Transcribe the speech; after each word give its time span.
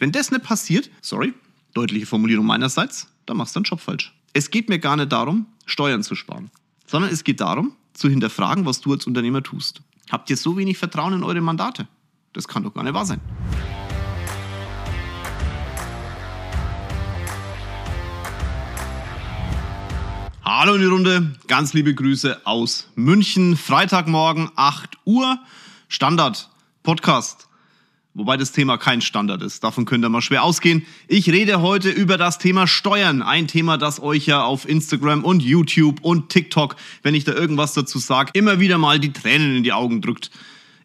Wenn 0.00 0.12
das 0.12 0.30
nicht 0.30 0.44
passiert, 0.44 0.90
sorry, 1.02 1.34
deutliche 1.74 2.06
Formulierung 2.06 2.46
meinerseits, 2.46 3.08
dann 3.26 3.36
machst 3.36 3.54
du 3.54 3.60
deinen 3.60 3.64
Job 3.64 3.80
falsch. 3.80 4.14
Es 4.32 4.50
geht 4.50 4.70
mir 4.70 4.78
gar 4.78 4.96
nicht 4.96 5.12
darum, 5.12 5.44
Steuern 5.66 6.02
zu 6.02 6.14
sparen, 6.14 6.50
sondern 6.86 7.12
es 7.12 7.22
geht 7.22 7.42
darum, 7.42 7.76
zu 7.92 8.08
hinterfragen, 8.08 8.64
was 8.64 8.80
du 8.80 8.94
als 8.94 9.06
Unternehmer 9.06 9.42
tust. 9.42 9.82
Habt 10.10 10.30
ihr 10.30 10.38
so 10.38 10.56
wenig 10.56 10.78
Vertrauen 10.78 11.12
in 11.12 11.22
eure 11.22 11.42
Mandate? 11.42 11.86
Das 12.32 12.48
kann 12.48 12.62
doch 12.62 12.72
gar 12.72 12.82
nicht 12.82 12.94
wahr 12.94 13.04
sein. 13.04 13.20
Hallo 20.42 20.76
in 20.76 20.80
die 20.80 20.86
Runde, 20.86 21.36
ganz 21.46 21.74
liebe 21.74 21.94
Grüße 21.94 22.46
aus 22.46 22.88
München. 22.94 23.54
Freitagmorgen 23.54 24.50
8 24.56 24.96
Uhr, 25.04 25.38
Standard 25.88 26.48
Podcast. 26.82 27.49
Wobei 28.12 28.36
das 28.36 28.50
Thema 28.50 28.76
kein 28.76 29.02
Standard 29.02 29.40
ist. 29.40 29.62
Davon 29.62 29.84
könnt 29.84 30.04
ihr 30.04 30.08
mal 30.08 30.20
schwer 30.20 30.42
ausgehen. 30.42 30.84
Ich 31.06 31.30
rede 31.30 31.62
heute 31.62 31.90
über 31.90 32.18
das 32.18 32.38
Thema 32.38 32.66
Steuern. 32.66 33.22
Ein 33.22 33.46
Thema, 33.46 33.78
das 33.78 34.02
euch 34.02 34.26
ja 34.26 34.42
auf 34.42 34.68
Instagram 34.68 35.22
und 35.22 35.44
YouTube 35.44 36.00
und 36.02 36.28
TikTok, 36.28 36.74
wenn 37.04 37.14
ich 37.14 37.22
da 37.22 37.32
irgendwas 37.32 37.72
dazu 37.72 38.00
sage, 38.00 38.32
immer 38.34 38.58
wieder 38.58 38.78
mal 38.78 38.98
die 38.98 39.12
Tränen 39.12 39.56
in 39.56 39.62
die 39.62 39.72
Augen 39.72 40.02
drückt. 40.02 40.32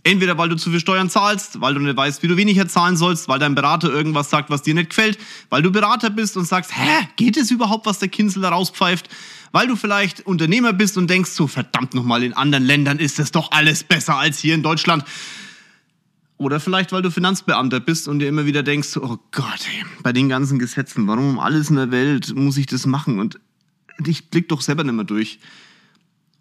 Entweder 0.04 0.38
weil 0.38 0.50
du 0.50 0.56
zu 0.56 0.70
viel 0.70 0.80
Steuern 0.80 1.10
zahlst, 1.10 1.62
weil 1.62 1.74
du 1.74 1.80
nicht 1.80 1.98
weißt, 1.98 2.22
wie 2.22 2.28
du 2.28 2.38
weniger 2.38 2.68
zahlen 2.68 2.96
sollst, 2.96 3.28
weil 3.28 3.40
dein 3.40 3.56
Berater 3.56 3.90
irgendwas 3.90 4.30
sagt, 4.30 4.52
was 4.52 4.62
dir 4.62 4.76
nicht 4.76 4.92
gefällt, 4.92 5.18
weil 5.50 5.64
du 5.64 5.72
Berater 5.72 6.12
bist 6.12 6.38
und 6.38 6.46
sagst, 6.46 6.78
hä, 6.78 7.08
geht 7.16 7.38
es 7.38 7.50
überhaupt, 7.50 7.88
was 7.88 7.98
der 7.98 8.10
Kinsel 8.10 8.44
da 8.44 8.50
rauspfeift? 8.50 9.10
Weil 9.52 9.66
du 9.66 9.76
vielleicht 9.76 10.24
Unternehmer 10.28 10.74
bist 10.74 10.96
und 10.96 11.10
denkst 11.10 11.32
so, 11.32 11.48
verdammt 11.48 11.96
nochmal, 11.96 12.22
in 12.22 12.34
anderen 12.34 12.66
Ländern 12.66 13.00
ist 13.00 13.18
es 13.18 13.32
doch 13.32 13.50
alles 13.52 13.84
besser 13.84 14.16
als 14.16 14.38
hier 14.38 14.54
in 14.54 14.62
Deutschland. 14.62 15.04
Oder 16.38 16.60
vielleicht, 16.60 16.92
weil 16.92 17.02
du 17.02 17.12
Finanzbeamter 17.12 17.80
bist 17.80 18.08
und 18.08 18.20
dir 18.20 18.28
immer 18.28 18.46
wieder 18.46 18.62
denkst, 18.62 18.98
oh 18.98 19.18
Gott, 19.32 19.68
ey, 19.68 19.86
bei 20.04 20.12
den 20.12 20.28
ganzen 20.28 20.60
Gesetzen, 20.60 21.08
warum 21.08 21.30
um 21.30 21.40
alles 21.40 21.70
in 21.70 21.78
der 21.78 21.92
Welt 21.92 22.36
muss 22.36 22.58
ich 22.58 22.66
das 22.66 22.86
machen? 22.86 23.20
Und 23.20 23.40
ich 24.06 24.30
blick 24.30 24.50
doch 24.50 24.62
selber 24.62 24.84
nicht 24.84 24.96
mehr 24.96 25.06
durch. 25.06 25.40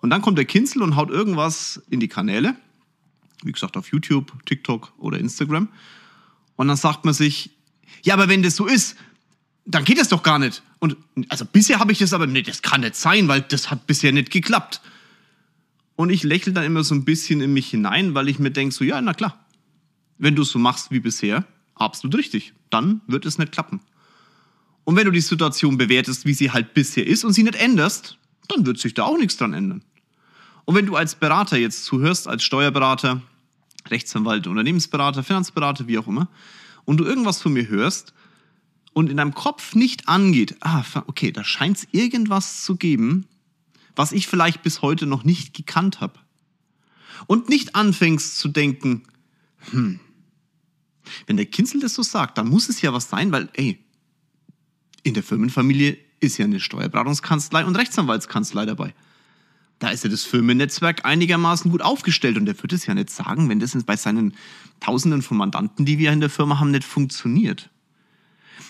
Und 0.00 0.10
dann 0.10 0.20
kommt 0.20 0.36
der 0.36 0.44
Kinzel 0.44 0.82
und 0.82 0.96
haut 0.96 1.10
irgendwas 1.10 1.80
in 1.90 2.00
die 2.00 2.08
Kanäle. 2.08 2.56
Wie 3.44 3.52
gesagt, 3.52 3.76
auf 3.76 3.88
YouTube, 3.92 4.32
TikTok 4.46 4.92
oder 4.98 5.18
Instagram. 5.18 5.68
Und 6.56 6.68
dann 6.68 6.76
sagt 6.76 7.04
man 7.04 7.14
sich, 7.14 7.50
ja, 8.02 8.14
aber 8.14 8.28
wenn 8.28 8.42
das 8.42 8.56
so 8.56 8.66
ist, 8.66 8.96
dann 9.64 9.84
geht 9.84 9.98
das 9.98 10.08
doch 10.08 10.22
gar 10.22 10.38
nicht. 10.38 10.62
Und 10.78 10.96
also 11.28 11.44
bisher 11.44 11.78
habe 11.78 11.92
ich 11.92 11.98
das 11.98 12.12
aber, 12.12 12.26
nee, 12.26 12.42
das 12.42 12.62
kann 12.62 12.80
nicht 12.80 12.96
sein, 12.96 13.28
weil 13.28 13.42
das 13.42 13.70
hat 13.70 13.86
bisher 13.86 14.12
nicht 14.12 14.30
geklappt. 14.30 14.80
Und 15.96 16.10
ich 16.10 16.24
lächle 16.24 16.52
dann 16.52 16.64
immer 16.64 16.82
so 16.82 16.94
ein 16.94 17.04
bisschen 17.04 17.40
in 17.40 17.52
mich 17.52 17.68
hinein, 17.68 18.14
weil 18.14 18.28
ich 18.28 18.38
mir 18.38 18.50
denke, 18.50 18.74
so, 18.74 18.84
ja, 18.84 19.00
na 19.00 19.14
klar, 19.14 19.43
wenn 20.18 20.34
du 20.34 20.42
es 20.42 20.50
so 20.50 20.58
machst 20.58 20.90
wie 20.90 21.00
bisher, 21.00 21.44
absolut 21.74 22.16
richtig. 22.16 22.54
Dann 22.70 23.00
wird 23.06 23.26
es 23.26 23.38
nicht 23.38 23.52
klappen. 23.52 23.80
Und 24.84 24.96
wenn 24.96 25.06
du 25.06 25.10
die 25.10 25.20
Situation 25.20 25.78
bewertest, 25.78 26.26
wie 26.26 26.34
sie 26.34 26.50
halt 26.50 26.74
bisher 26.74 27.06
ist 27.06 27.24
und 27.24 27.32
sie 27.32 27.42
nicht 27.42 27.56
änderst, 27.56 28.18
dann 28.48 28.66
wird 28.66 28.78
sich 28.78 28.94
da 28.94 29.04
auch 29.04 29.18
nichts 29.18 29.36
dran 29.36 29.54
ändern. 29.54 29.82
Und 30.66 30.74
wenn 30.74 30.86
du 30.86 30.96
als 30.96 31.14
Berater 31.14 31.56
jetzt 31.56 31.84
zuhörst, 31.84 32.28
als 32.28 32.42
Steuerberater, 32.42 33.22
Rechtsanwalt, 33.88 34.46
Unternehmensberater, 34.46 35.22
Finanzberater, 35.22 35.86
wie 35.88 35.98
auch 35.98 36.06
immer, 36.06 36.28
und 36.84 36.98
du 36.98 37.04
irgendwas 37.04 37.40
von 37.40 37.52
mir 37.52 37.68
hörst 37.68 38.12
und 38.92 39.10
in 39.10 39.16
deinem 39.16 39.34
Kopf 39.34 39.74
nicht 39.74 40.08
angeht, 40.08 40.56
ah, 40.60 40.84
okay, 41.06 41.32
da 41.32 41.44
scheint 41.44 41.78
es 41.78 41.88
irgendwas 41.92 42.64
zu 42.64 42.76
geben, 42.76 43.26
was 43.96 44.12
ich 44.12 44.26
vielleicht 44.26 44.62
bis 44.62 44.82
heute 44.82 45.06
noch 45.06 45.24
nicht 45.24 45.54
gekannt 45.54 46.00
habe. 46.00 46.18
Und 47.26 47.48
nicht 47.48 47.74
anfängst 47.74 48.38
zu 48.38 48.48
denken, 48.48 49.04
hm, 49.70 50.00
wenn 51.26 51.36
der 51.36 51.46
Kinzel 51.46 51.80
das 51.80 51.94
so 51.94 52.02
sagt, 52.02 52.38
dann 52.38 52.48
muss 52.48 52.68
es 52.68 52.80
ja 52.82 52.92
was 52.92 53.08
sein, 53.08 53.32
weil, 53.32 53.48
ey, 53.54 53.78
in 55.02 55.14
der 55.14 55.22
Firmenfamilie 55.22 55.98
ist 56.20 56.38
ja 56.38 56.44
eine 56.44 56.60
Steuerberatungskanzlei 56.60 57.64
und 57.64 57.76
Rechtsanwaltskanzlei 57.76 58.66
dabei. 58.66 58.94
Da 59.78 59.90
ist 59.90 60.04
ja 60.04 60.10
das 60.10 60.22
Firmennetzwerk 60.22 61.04
einigermaßen 61.04 61.70
gut 61.70 61.82
aufgestellt 61.82 62.38
und 62.38 62.46
der 62.46 62.60
wird 62.62 62.72
es 62.72 62.86
ja 62.86 62.94
nicht 62.94 63.10
sagen, 63.10 63.48
wenn 63.48 63.60
das 63.60 63.76
bei 63.84 63.96
seinen 63.96 64.34
Tausenden 64.80 65.20
von 65.20 65.36
Mandanten, 65.36 65.84
die 65.84 65.98
wir 65.98 66.12
in 66.12 66.20
der 66.20 66.30
Firma 66.30 66.58
haben, 66.58 66.70
nicht 66.70 66.84
funktioniert. 66.84 67.70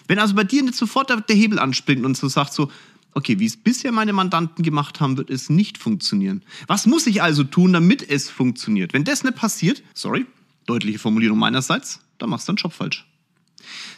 Wenn 0.09 0.19
also 0.19 0.35
bei 0.35 0.45
dir 0.45 0.63
nicht 0.63 0.75
sofort 0.75 1.11
der 1.11 1.37
Hebel 1.37 1.59
anspringt 1.59 2.05
und 2.05 2.17
so 2.17 2.29
sagt 2.29 2.53
so, 2.53 2.71
okay, 3.13 3.39
wie 3.39 3.47
es 3.47 3.57
bisher 3.57 3.93
meine 3.93 4.13
Mandanten 4.13 4.65
gemacht 4.65 5.01
haben, 5.01 5.17
wird 5.17 5.31
es 5.31 5.49
nicht 5.49 5.79
funktionieren. 5.79 6.43
Was 6.67 6.87
muss 6.87 7.07
ich 7.07 7.23
also 7.23 7.45
tun, 7.45 7.73
damit 7.73 8.09
es 8.09 8.29
funktioniert? 8.29 8.93
Wenn 8.93 9.05
das 9.05 9.23
nicht 9.23 9.37
passiert, 9.37 9.83
sorry, 9.95 10.27
deutliche 10.67 10.99
Formulierung 10.99 11.39
meinerseits, 11.39 12.01
dann 12.19 12.31
machst 12.31 12.49
du 12.49 12.53
deinen 12.53 12.63
Job 12.63 12.73
falsch. 12.73 13.07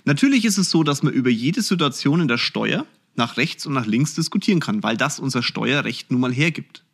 Natürlich 0.05 0.45
ist 0.45 0.59
es 0.59 0.71
so, 0.71 0.83
dass 0.83 1.03
man 1.03 1.13
über 1.13 1.31
jede 1.31 1.63
Situation 1.63 2.21
in 2.21 2.29
der 2.29 2.39
Steuer 2.39 2.87
nach 3.17 3.37
rechts 3.37 3.67
und 3.67 3.73
nach 3.73 3.87
links 3.87 4.15
diskutieren 4.15 4.61
kann, 4.61 4.83
weil 4.83 4.97
das 4.97 5.19
unser 5.19 5.43
Steuerrecht 5.43 6.11
nun 6.11 6.21
mal 6.21 6.33
hergibt. 6.33 6.85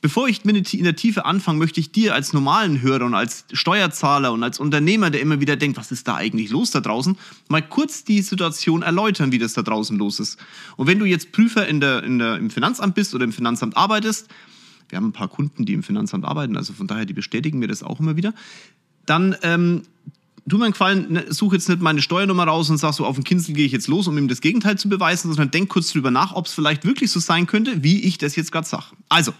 Bevor 0.00 0.26
ich 0.26 0.44
in 0.44 0.82
der 0.82 0.96
Tiefe 0.96 1.24
anfange, 1.24 1.60
möchte 1.60 1.78
ich 1.78 1.92
dir 1.92 2.12
als 2.12 2.32
normalen 2.32 2.82
Hörer 2.82 3.06
und 3.06 3.14
als 3.14 3.44
Steuerzahler 3.52 4.32
und 4.32 4.42
als 4.42 4.58
Unternehmer, 4.58 5.10
der 5.10 5.20
immer 5.20 5.40
wieder 5.40 5.54
denkt, 5.54 5.78
was 5.78 5.92
ist 5.92 6.08
da 6.08 6.16
eigentlich 6.16 6.50
los 6.50 6.72
da 6.72 6.80
draußen, 6.80 7.16
mal 7.46 7.62
kurz 7.62 8.02
die 8.02 8.20
Situation 8.20 8.82
erläutern, 8.82 9.30
wie 9.30 9.38
das 9.38 9.52
da 9.52 9.62
draußen 9.62 9.96
los 9.96 10.18
ist. 10.18 10.40
Und 10.76 10.88
wenn 10.88 10.98
du 10.98 11.04
jetzt 11.04 11.30
Prüfer 11.30 11.68
in 11.68 11.80
der, 11.80 12.02
in 12.02 12.18
der, 12.18 12.36
im 12.36 12.50
Finanzamt 12.50 12.96
bist 12.96 13.14
oder 13.14 13.22
im 13.22 13.32
Finanzamt 13.32 13.76
arbeitest, 13.76 14.26
wir 14.88 14.96
haben 14.96 15.06
ein 15.06 15.12
paar 15.12 15.28
Kunden, 15.28 15.64
die 15.66 15.72
im 15.72 15.84
Finanzamt 15.84 16.24
arbeiten, 16.24 16.56
also 16.56 16.72
von 16.72 16.88
daher, 16.88 17.06
die 17.06 17.14
bestätigen 17.14 17.60
mir 17.60 17.68
das 17.68 17.84
auch 17.84 18.00
immer 18.00 18.16
wieder, 18.16 18.34
dann 19.06 19.36
ähm, 19.42 19.82
tu 20.48 20.58
mir 20.58 20.64
einen 20.64 20.72
Gefallen, 20.72 21.12
ne, 21.12 21.24
such 21.28 21.52
jetzt 21.52 21.68
nicht 21.68 21.80
meine 21.80 22.02
Steuernummer 22.02 22.44
raus 22.44 22.70
und 22.70 22.78
sag 22.78 22.92
so, 22.92 23.06
auf 23.06 23.16
den 23.16 23.24
Kinsel 23.24 23.54
gehe 23.54 23.66
ich 23.66 23.72
jetzt 23.72 23.88
los, 23.88 24.08
um 24.08 24.18
ihm 24.18 24.28
das 24.28 24.40
Gegenteil 24.40 24.78
zu 24.78 24.88
beweisen, 24.88 25.28
sondern 25.28 25.50
denk 25.50 25.68
kurz 25.68 25.92
drüber 25.92 26.10
nach, 26.10 26.34
ob 26.34 26.46
es 26.46 26.54
vielleicht 26.54 26.84
wirklich 26.84 27.10
so 27.10 27.20
sein 27.20 27.46
könnte, 27.46 27.82
wie 27.82 28.02
ich 28.02 28.18
das 28.18 28.36
jetzt 28.36 28.52
gerade 28.52 28.66
sage. 28.66 28.86
Also, 29.08 29.32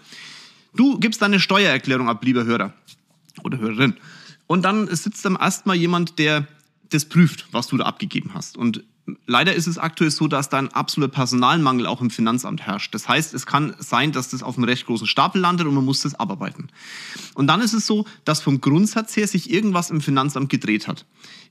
du 0.75 0.99
gibst 0.99 1.21
deine 1.21 1.39
Steuererklärung 1.39 2.09
ab, 2.09 2.23
lieber 2.23 2.45
Hörer 2.45 2.73
oder 3.43 3.57
Hörerin. 3.57 3.95
Und 4.47 4.63
dann 4.63 4.93
sitzt 4.95 5.25
dann 5.25 5.35
erstmal 5.35 5.75
jemand, 5.75 6.19
der 6.19 6.47
das 6.89 7.05
prüft, 7.05 7.47
was 7.51 7.67
du 7.67 7.77
da 7.77 7.85
abgegeben 7.85 8.31
hast. 8.33 8.57
Und 8.57 8.83
Leider 9.25 9.53
ist 9.53 9.67
es 9.67 9.77
aktuell 9.77 10.11
so, 10.11 10.27
dass 10.27 10.47
da 10.47 10.57
ein 10.57 10.71
absoluter 10.71 11.11
Personalmangel 11.11 11.87
auch 11.87 11.99
im 11.99 12.09
Finanzamt 12.09 12.61
herrscht. 12.61 12.93
Das 12.93 13.09
heißt, 13.09 13.33
es 13.33 13.45
kann 13.45 13.75
sein, 13.79 14.13
dass 14.13 14.29
das 14.29 14.43
auf 14.43 14.55
einem 14.55 14.63
recht 14.63 14.85
großen 14.85 15.07
Stapel 15.07 15.41
landet 15.41 15.67
und 15.67 15.73
man 15.73 15.83
muss 15.83 16.01
das 16.01 16.15
abarbeiten. 16.15 16.69
Und 17.33 17.47
dann 17.47 17.59
ist 17.59 17.73
es 17.73 17.85
so, 17.85 18.05
dass 18.23 18.41
vom 18.41 18.61
Grundsatz 18.61 19.17
her 19.17 19.27
sich 19.27 19.51
irgendwas 19.51 19.89
im 19.89 19.99
Finanzamt 19.99 20.49
gedreht 20.49 20.87
hat. 20.87 21.05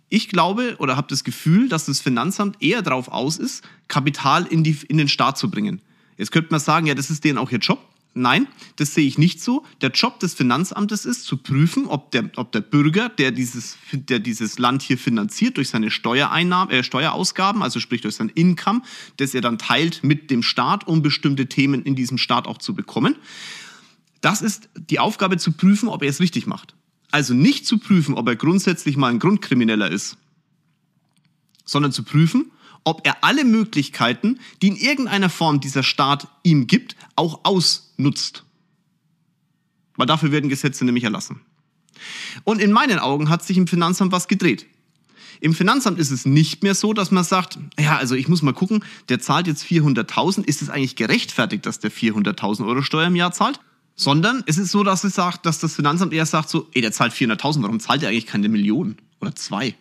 Ich 0.09 0.29
glaube 0.29 0.77
oder 0.79 0.97
habe 0.97 1.09
das 1.09 1.25
Gefühl, 1.25 1.69
dass 1.69 1.87
das 1.87 2.01
Finanzamt 2.01 2.63
eher 2.63 2.81
darauf 2.81 3.09
aus 3.09 3.39
ist, 3.39 3.63
Kapital 3.89 4.47
in, 4.47 4.65
die, 4.65 4.79
in 4.89 4.97
den 4.97 5.09
Staat 5.09 5.37
zu 5.37 5.51
bringen. 5.51 5.83
Jetzt 6.17 6.33
könnte 6.33 6.51
man 6.51 6.61
sagen, 6.61 6.87
ja, 6.87 6.95
das 6.95 7.11
ist 7.11 7.25
denen 7.25 7.39
auch 7.39 7.51
ihr 7.51 7.59
Job. 7.59 7.81
Nein, 8.15 8.47
das 8.77 8.95
sehe 8.95 9.07
ich 9.07 9.17
nicht 9.17 9.41
so. 9.41 9.65
Der 9.81 9.91
Job 9.91 10.21
des 10.21 10.35
Finanzamtes 10.35 11.07
ist 11.07 11.25
zu 11.25 11.39
prüfen, 11.39 11.87
ob 11.87 12.11
der, 12.11 12.31
ob 12.37 12.53
der 12.53 12.61
Bürger, 12.61 13.09
der 13.09 13.31
dieses, 13.31 13.79
der 13.93 14.19
dieses 14.19 14.59
Land 14.59 14.83
hier 14.83 14.99
finanziert 14.99 15.57
durch 15.57 15.71
seine 15.71 15.91
Steuereinnahmen, 15.91 16.75
äh, 16.75 16.85
Steuerausgaben, 16.85 17.63
also 17.63 17.81
sprich 17.81 18.03
durch 18.03 18.17
sein 18.17 18.29
Income, 18.29 18.83
das 19.17 19.35
er 19.35 19.41
dann 19.41 19.57
teilt 19.57 20.05
mit 20.05 20.31
dem 20.31 20.43
Staat, 20.43 20.87
um 20.87 21.01
bestimmte 21.01 21.47
Themen 21.47 21.83
in 21.83 21.97
diesem 21.97 22.19
Staat 22.19 22.47
auch 22.47 22.59
zu 22.59 22.75
bekommen. 22.75 23.17
Das 24.21 24.43
ist 24.43 24.69
die 24.77 24.99
Aufgabe 24.99 25.39
zu 25.39 25.53
prüfen, 25.53 25.89
ob 25.89 26.03
er 26.03 26.11
es 26.11 26.21
richtig 26.21 26.47
macht. 26.47 26.75
Also 27.11 27.33
nicht 27.33 27.67
zu 27.67 27.79
prüfen, 27.79 28.15
ob 28.15 28.29
er 28.29 28.37
grundsätzlich 28.37 28.97
mal 28.99 29.09
ein 29.09 29.19
Grundkrimineller 29.21 29.91
ist, 29.91 30.19
sondern 31.65 31.93
zu 31.93 32.03
prüfen, 32.03 32.51
ob 32.85 33.07
er 33.07 33.25
alle 33.25 33.45
Möglichkeiten, 33.45 34.41
die 34.61 34.69
in 34.69 34.77
irgendeiner 34.77 35.31
Form 35.31 35.61
dieser 35.61 35.83
Staat 35.83 36.29
ihm 36.43 36.67
gibt, 36.67 36.97
auch 37.17 37.41
ausnutzt. 37.45 38.45
Weil 39.97 40.07
dafür 40.07 40.33
werden 40.33 40.51
Gesetze 40.51 40.85
nämlich 40.85 41.05
erlassen. 41.05 41.41
Und 42.45 42.61
in 42.61 42.73
meinen 42.73 42.99
Augen 42.99 43.29
hat 43.29 43.45
sich 43.45 43.57
im 43.57 43.67
Finanzamt 43.67 44.13
was 44.13 44.29
gedreht. 44.29 44.67
Im 45.41 45.55
Finanzamt 45.55 45.99
ist 45.99 46.13
es 46.13 46.25
nicht 46.25 46.63
mehr 46.63 46.75
so, 46.75 46.93
dass 46.93 47.11
man 47.11 47.25
sagt, 47.25 47.59
ja, 47.79 47.97
also 47.97 48.15
ich 48.15 48.29
muss 48.29 48.43
mal 48.43 48.55
gucken, 48.55 48.85
der 49.09 49.19
zahlt 49.19 49.49
jetzt 49.49 49.65
400.000, 49.65 50.45
ist 50.45 50.63
es 50.63 50.71
eigentlich 50.71 50.95
gerechtfertigt, 50.95 51.67
dass 51.67 51.81
der 51.81 51.91
400.000 51.91 52.65
Euro 52.67 52.83
Steuer 52.83 53.09
im 53.09 53.17
Jahr 53.17 53.33
zahlt? 53.33 53.59
Sondern 53.97 54.45
es 54.47 54.57
ist 54.57 54.71
so, 54.71 54.85
dass 54.85 55.05
es 55.05 55.17
sagt, 55.17 55.45
dass 55.45 55.59
das 55.59 55.75
Finanzamt 55.75 56.13
eher 56.13 56.27
sagt 56.27 56.49
so, 56.49 56.69
ey, 56.75 56.81
der 56.81 56.93
zahlt 56.93 57.13
400.000, 57.13 57.63
warum 57.63 57.81
zahlt 57.81 58.03
er 58.03 58.11
eigentlich 58.11 58.27
keine 58.27 58.49
Million 58.49 58.97
oder 59.21 59.35
zwei? 59.35 59.75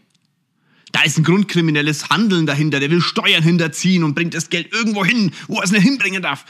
Da 0.91 1.03
ist 1.03 1.17
ein 1.17 1.23
grundkriminelles 1.23 2.09
Handeln 2.09 2.45
dahinter, 2.45 2.79
der 2.79 2.91
will 2.91 3.01
Steuern 3.01 3.43
hinterziehen 3.43 4.03
und 4.03 4.13
bringt 4.13 4.33
das 4.33 4.49
Geld 4.49 4.73
irgendwo 4.73 5.05
hin, 5.05 5.31
wo 5.47 5.57
er 5.57 5.63
es 5.63 5.71
nicht 5.71 5.83
hinbringen 5.83 6.21
darf. 6.21 6.45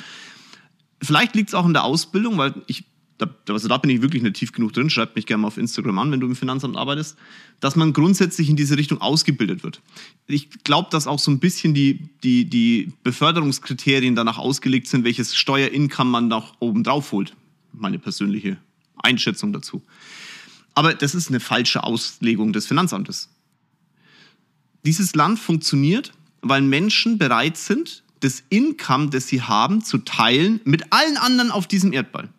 Vielleicht 1.01 1.35
liegt 1.35 1.49
es 1.49 1.55
auch 1.55 1.65
in 1.65 1.73
der 1.73 1.83
Ausbildung, 1.83 2.38
weil 2.38 2.53
ich, 2.67 2.85
da, 3.17 3.29
also 3.49 3.67
da 3.67 3.77
bin 3.77 3.91
ich 3.91 4.01
wirklich 4.01 4.23
nicht 4.23 4.35
tief 4.35 4.51
genug 4.51 4.73
drin, 4.73 4.89
schreibt 4.89 5.15
mich 5.15 5.25
gerne 5.25 5.41
mal 5.41 5.47
auf 5.47 5.57
Instagram 5.57 5.97
an, 5.99 6.11
wenn 6.11 6.19
du 6.19 6.27
im 6.27 6.35
Finanzamt 6.35 6.75
arbeitest, 6.75 7.17
dass 7.59 7.75
man 7.75 7.93
grundsätzlich 7.93 8.49
in 8.49 8.55
diese 8.55 8.77
Richtung 8.77 8.99
ausgebildet 9.01 9.63
wird. 9.63 9.81
Ich 10.27 10.49
glaube, 10.63 10.89
dass 10.91 11.07
auch 11.07 11.19
so 11.19 11.31
ein 11.31 11.39
bisschen 11.39 11.73
die, 11.73 12.09
die, 12.23 12.45
die 12.45 12.94
Beförderungskriterien 13.03 14.15
danach 14.15 14.37
ausgelegt 14.37 14.87
sind, 14.87 15.03
welches 15.03 15.35
Steuerincome 15.35 16.09
man 16.09 16.27
noch 16.27 16.55
oben 16.59 16.83
drauf 16.83 17.11
holt. 17.11 17.35
Meine 17.73 17.99
persönliche 17.99 18.57
Einschätzung 18.97 19.53
dazu. 19.53 19.83
Aber 20.73 20.94
das 20.94 21.15
ist 21.15 21.29
eine 21.29 21.39
falsche 21.39 21.83
Auslegung 21.83 22.53
des 22.53 22.65
Finanzamtes 22.65 23.29
Dieses 24.86 25.16
Land 25.16 25.39
funktioniert, 25.39 26.13
weil 26.42 26.62
Menschen 26.62 27.18
bereit 27.18 27.57
sind, 27.57 28.04
das 28.22 28.44
Income, 28.50 29.10
das 29.10 29.28
sie 29.28 29.42
haben, 29.42 29.83
zu 29.83 30.00
teilen 30.00 30.62
mit 30.63 30.92
allen 30.94 31.18
anderen 31.18 31.51
auf 31.51 31.68
diesem 31.68 31.94
Erdball. 31.94 32.30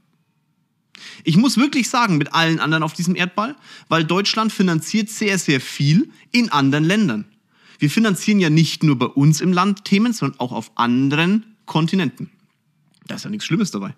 Ich 1.24 1.36
muss 1.36 1.56
wirklich 1.56 1.88
sagen, 1.88 2.18
mit 2.18 2.34
allen 2.34 2.60
anderen 2.60 2.82
auf 2.82 2.92
diesem 2.92 3.16
Erdball, 3.16 3.56
weil 3.88 4.04
Deutschland 4.04 4.52
finanziert 4.52 5.08
sehr, 5.10 5.38
sehr 5.38 5.60
viel 5.60 6.10
in 6.30 6.50
anderen 6.50 6.84
Ländern. 6.84 7.24
Wir 7.78 7.90
finanzieren 7.90 8.38
ja 8.38 8.50
nicht 8.50 8.84
nur 8.84 8.98
bei 8.98 9.06
uns 9.06 9.40
im 9.40 9.52
Land 9.52 9.84
Themen, 9.84 10.12
sondern 10.12 10.38
auch 10.38 10.52
auf 10.52 10.70
anderen 10.76 11.56
Kontinenten. 11.66 12.30
Da 13.06 13.16
ist 13.16 13.24
ja 13.24 13.30
nichts 13.30 13.46
Schlimmes 13.46 13.72
dabei. 13.72 13.94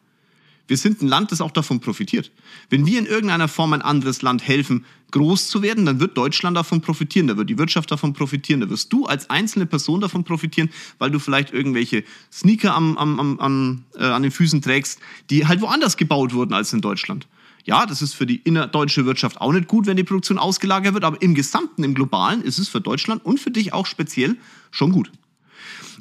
Wir 0.67 0.79
sind 0.79 1.03
ein 1.03 1.09
Land, 1.09 1.31
das 1.31 1.43
auch 1.43 1.51
davon 1.51 1.81
profitiert. 1.81 2.31
Wenn 2.71 2.87
wir 2.87 2.99
in 2.99 3.05
irgendeiner 3.07 3.49
Form 3.49 3.75
ein 3.75 3.83
anderes 3.83 4.23
Land 4.23 4.47
helfen, 4.47 4.87
groß 5.11 5.49
zu 5.49 5.63
werden, 5.63 5.85
dann 5.85 6.01
wird 6.01 6.17
Deutschland 6.17 6.57
davon 6.57 6.81
profitieren, 6.81 7.27
da 7.27 7.37
wird 7.37 7.51
die 7.51 7.59
Wirtschaft 7.59 7.91
davon 7.91 8.15
profitieren, 8.15 8.61
da 8.61 8.71
wirst 8.71 8.93
du 8.93 9.07
als 9.07 9.29
einzelne 9.31 9.67
Person 9.67 10.01
davon 10.01 10.25
profitieren, 10.25 10.71
weil 10.99 11.11
du 11.11 11.19
vielleicht 11.19 11.53
irgendwelche 11.53 12.03
Sneaker 12.33 12.75
am, 12.75 12.97
am, 12.97 13.39
am, 13.39 13.85
äh, 13.95 14.05
an 14.05 14.23
den 14.23 14.33
Füßen 14.33 14.63
trägst, 14.63 15.01
die 15.31 15.47
halt 15.47 15.61
woanders 15.61 15.97
gebaut 15.97 16.33
wurden 16.33 16.55
als 16.55 16.73
in 16.73 16.81
Deutschland. 16.81 17.27
Ja, 17.65 17.87
das 17.87 18.03
ist 18.03 18.15
für 18.15 18.27
die 18.27 18.37
innerdeutsche 18.37 19.07
Wirtschaft 19.07 19.41
auch 19.41 19.53
nicht 19.53 19.69
gut, 19.69 19.87
wenn 19.87 19.97
die 19.97 20.05
Produktion 20.05 20.39
ausgelagert 20.39 20.95
wird, 20.95 21.05
aber 21.05 21.21
im 21.23 21.35
Gesamten, 21.35 21.85
im 21.85 21.95
Globalen 21.95 22.43
ist 22.43 22.59
es 22.59 22.69
für 22.69 22.81
Deutschland 22.81 23.25
und 23.25 23.39
für 23.39 23.51
dich 23.51 23.73
auch 23.73 23.87
speziell 23.87 24.37
schon 24.71 24.93
gut. 24.93 25.11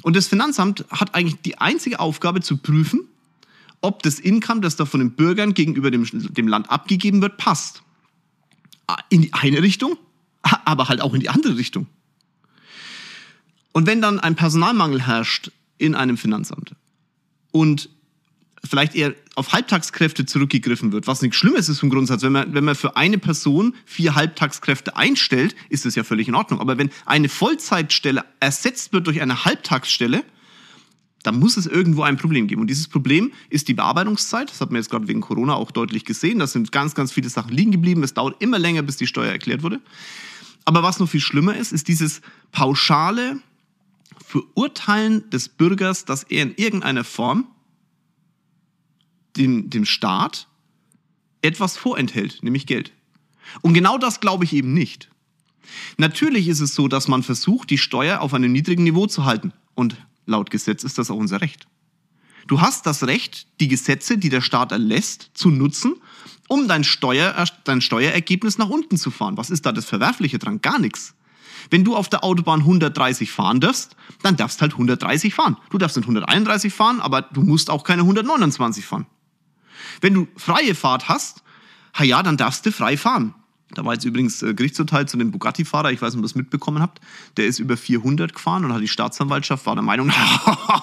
Und 0.02 0.16
das 0.16 0.26
Finanzamt 0.26 0.84
hat 0.90 1.14
eigentlich 1.14 1.40
die 1.40 1.58
einzige 1.58 2.00
Aufgabe 2.00 2.40
zu 2.40 2.58
prüfen, 2.58 3.08
ob 3.84 4.02
das 4.02 4.18
Income, 4.18 4.62
das 4.62 4.76
da 4.76 4.86
von 4.86 5.00
den 5.00 5.12
Bürgern 5.12 5.52
gegenüber 5.52 5.90
dem, 5.90 6.06
dem 6.10 6.48
Land 6.48 6.70
abgegeben 6.70 7.20
wird, 7.20 7.36
passt. 7.36 7.82
Ah, 8.86 8.96
in 9.10 9.22
die 9.22 9.32
eine 9.34 9.62
Richtung, 9.62 9.96
aber 10.42 10.88
halt 10.88 11.00
auch 11.00 11.14
in 11.14 11.20
die 11.20 11.28
andere 11.28 11.56
Richtung. 11.56 11.86
Und 13.72 13.86
wenn 13.86 14.00
dann 14.00 14.20
ein 14.20 14.36
Personalmangel 14.36 15.06
herrscht 15.06 15.50
in 15.78 15.94
einem 15.94 16.16
Finanzamt 16.16 16.74
und 17.52 17.90
vielleicht 18.64 18.94
eher 18.94 19.14
auf 19.34 19.52
Halbtagskräfte 19.52 20.24
zurückgegriffen 20.24 20.92
wird, 20.92 21.06
was 21.06 21.20
nichts 21.20 21.36
Schlimmes 21.36 21.68
ist 21.68 21.82
im 21.82 21.90
Grundsatz. 21.90 22.22
Wenn 22.22 22.32
man, 22.32 22.54
wenn 22.54 22.64
man 22.64 22.74
für 22.74 22.96
eine 22.96 23.18
Person 23.18 23.74
vier 23.84 24.14
Halbtagskräfte 24.14 24.96
einstellt, 24.96 25.54
ist 25.68 25.84
das 25.84 25.94
ja 25.94 26.04
völlig 26.04 26.28
in 26.28 26.34
Ordnung. 26.34 26.60
Aber 26.60 26.78
wenn 26.78 26.90
eine 27.04 27.28
Vollzeitstelle 27.28 28.24
ersetzt 28.40 28.94
wird 28.94 29.06
durch 29.06 29.20
eine 29.20 29.44
Halbtagsstelle, 29.44 30.24
da 31.24 31.32
muss 31.32 31.56
es 31.56 31.66
irgendwo 31.66 32.02
ein 32.02 32.18
Problem 32.18 32.46
geben. 32.46 32.60
Und 32.60 32.68
dieses 32.68 32.86
Problem 32.86 33.32
ist 33.48 33.68
die 33.68 33.74
Bearbeitungszeit. 33.74 34.50
Das 34.50 34.60
hat 34.60 34.70
man 34.70 34.76
jetzt 34.76 34.90
gerade 34.90 35.08
wegen 35.08 35.22
Corona 35.22 35.54
auch 35.54 35.70
deutlich 35.70 36.04
gesehen. 36.04 36.38
Da 36.38 36.46
sind 36.46 36.70
ganz, 36.70 36.94
ganz 36.94 37.12
viele 37.12 37.30
Sachen 37.30 37.50
liegen 37.50 37.72
geblieben. 37.72 38.02
Es 38.02 38.12
dauert 38.12 38.40
immer 38.42 38.58
länger, 38.58 38.82
bis 38.82 38.98
die 38.98 39.06
Steuer 39.06 39.32
erklärt 39.32 39.62
wurde. 39.62 39.80
Aber 40.66 40.82
was 40.82 41.00
noch 41.00 41.08
viel 41.08 41.20
schlimmer 41.20 41.56
ist, 41.56 41.72
ist 41.72 41.88
dieses 41.88 42.20
pauschale 42.52 43.40
Verurteilen 44.22 45.28
des 45.30 45.48
Bürgers, 45.48 46.04
dass 46.04 46.24
er 46.24 46.42
in 46.42 46.54
irgendeiner 46.56 47.04
Form 47.04 47.46
dem, 49.38 49.70
dem 49.70 49.86
Staat 49.86 50.46
etwas 51.40 51.78
vorenthält, 51.78 52.42
nämlich 52.42 52.66
Geld. 52.66 52.92
Und 53.62 53.72
genau 53.72 53.96
das 53.96 54.20
glaube 54.20 54.44
ich 54.44 54.52
eben 54.52 54.74
nicht. 54.74 55.08
Natürlich 55.96 56.48
ist 56.48 56.60
es 56.60 56.74
so, 56.74 56.86
dass 56.86 57.08
man 57.08 57.22
versucht, 57.22 57.70
die 57.70 57.78
Steuer 57.78 58.20
auf 58.20 58.34
einem 58.34 58.52
niedrigen 58.52 58.84
Niveau 58.84 59.06
zu 59.06 59.24
halten. 59.24 59.54
Und 59.74 59.96
Laut 60.26 60.50
Gesetz 60.50 60.84
ist 60.84 60.98
das 60.98 61.10
auch 61.10 61.16
unser 61.16 61.40
Recht. 61.40 61.66
Du 62.46 62.60
hast 62.60 62.86
das 62.86 63.06
Recht, 63.06 63.46
die 63.60 63.68
Gesetze, 63.68 64.18
die 64.18 64.28
der 64.28 64.40
Staat 64.40 64.72
erlässt, 64.72 65.30
zu 65.34 65.50
nutzen, 65.50 65.96
um 66.48 66.68
dein, 66.68 66.84
Steuer, 66.84 67.44
dein 67.64 67.80
Steuerergebnis 67.80 68.58
nach 68.58 68.68
unten 68.68 68.96
zu 68.96 69.10
fahren. 69.10 69.36
Was 69.36 69.50
ist 69.50 69.64
da 69.64 69.72
das 69.72 69.86
Verwerfliche 69.86 70.38
dran? 70.38 70.60
Gar 70.60 70.78
nichts. 70.78 71.14
Wenn 71.70 71.84
du 71.84 71.96
auf 71.96 72.10
der 72.10 72.22
Autobahn 72.22 72.60
130 72.60 73.30
fahren 73.30 73.60
darfst, 73.60 73.96
dann 74.22 74.36
darfst 74.36 74.60
halt 74.60 74.72
130 74.72 75.34
fahren. 75.34 75.56
Du 75.70 75.78
darfst 75.78 75.96
nicht 75.96 76.04
131 76.04 76.72
fahren, 76.72 77.00
aber 77.00 77.22
du 77.22 77.42
musst 77.42 77.70
auch 77.70 77.84
keine 77.84 78.02
129 78.02 78.84
fahren. 78.84 79.06
Wenn 80.02 80.14
du 80.14 80.28
freie 80.36 80.74
Fahrt 80.74 81.08
hast, 81.08 81.42
ja, 82.02 82.22
dann 82.22 82.36
darfst 82.36 82.66
du 82.66 82.72
frei 82.72 82.96
fahren. 82.96 83.34
Da 83.74 83.84
war 83.84 83.94
jetzt 83.94 84.04
übrigens 84.04 84.42
äh, 84.42 84.54
Gerichtsurteil 84.54 85.06
zu 85.06 85.16
dem 85.16 85.30
Bugatti-Fahrer, 85.30 85.92
ich 85.92 86.00
weiß 86.00 86.14
nicht, 86.14 86.18
ob 86.18 86.24
ihr 86.24 86.28
das 86.28 86.34
mitbekommen 86.34 86.80
habt. 86.80 87.00
Der 87.36 87.46
ist 87.46 87.58
über 87.58 87.76
400 87.76 88.34
gefahren 88.34 88.64
und 88.64 88.72
hat 88.72 88.82
die 88.82 88.88
Staatsanwaltschaft 88.88 89.66
war 89.66 89.74
der 89.74 89.82
Meinung, 89.82 90.10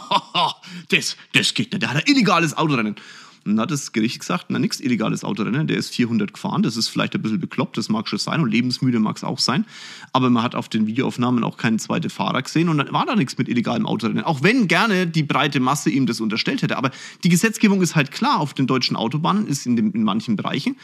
das, 0.89 1.17
das 1.33 1.53
geht 1.53 1.71
nicht, 1.71 1.81
der 1.81 1.89
hat 1.89 1.97
ein 1.97 2.03
illegales 2.05 2.55
Autorennen. 2.57 2.95
Und 3.43 3.55
dann 3.55 3.61
hat 3.61 3.71
das 3.71 3.91
Gericht 3.91 4.19
gesagt, 4.19 4.45
na 4.49 4.59
nix 4.59 4.79
illegales 4.79 5.23
Autorennen, 5.23 5.65
der 5.65 5.77
ist 5.77 5.89
400 5.89 6.31
gefahren, 6.31 6.61
das 6.61 6.77
ist 6.77 6.89
vielleicht 6.89 7.15
ein 7.15 7.23
bisschen 7.23 7.39
bekloppt, 7.39 7.75
das 7.75 7.89
mag 7.89 8.07
schon 8.07 8.19
sein 8.19 8.39
und 8.39 8.51
lebensmüde 8.51 8.99
mag 8.99 9.17
es 9.17 9.23
auch 9.23 9.39
sein, 9.39 9.65
aber 10.13 10.29
man 10.29 10.43
hat 10.43 10.53
auf 10.53 10.69
den 10.69 10.85
Videoaufnahmen 10.85 11.43
auch 11.43 11.57
keinen 11.57 11.79
zweiten 11.79 12.11
Fahrer 12.11 12.43
gesehen 12.43 12.69
und 12.69 12.77
dann 12.77 12.91
war 12.93 13.05
da 13.07 13.15
nichts 13.15 13.37
mit 13.39 13.49
illegalem 13.49 13.87
Autorennen, 13.87 14.23
auch 14.23 14.43
wenn 14.43 14.67
gerne 14.67 15.07
die 15.07 15.23
breite 15.23 15.59
Masse 15.59 15.89
ihm 15.89 16.05
das 16.05 16.21
unterstellt 16.21 16.61
hätte. 16.61 16.77
Aber 16.77 16.91
die 17.23 17.29
Gesetzgebung 17.29 17.81
ist 17.81 17.95
halt 17.95 18.11
klar, 18.11 18.39
auf 18.39 18.53
den 18.53 18.67
deutschen 18.67 18.95
Autobahnen 18.95 19.47
ist 19.47 19.65
in, 19.65 19.75
dem, 19.75 19.91
in 19.91 20.03
manchen 20.03 20.35
Bereichen 20.35 20.75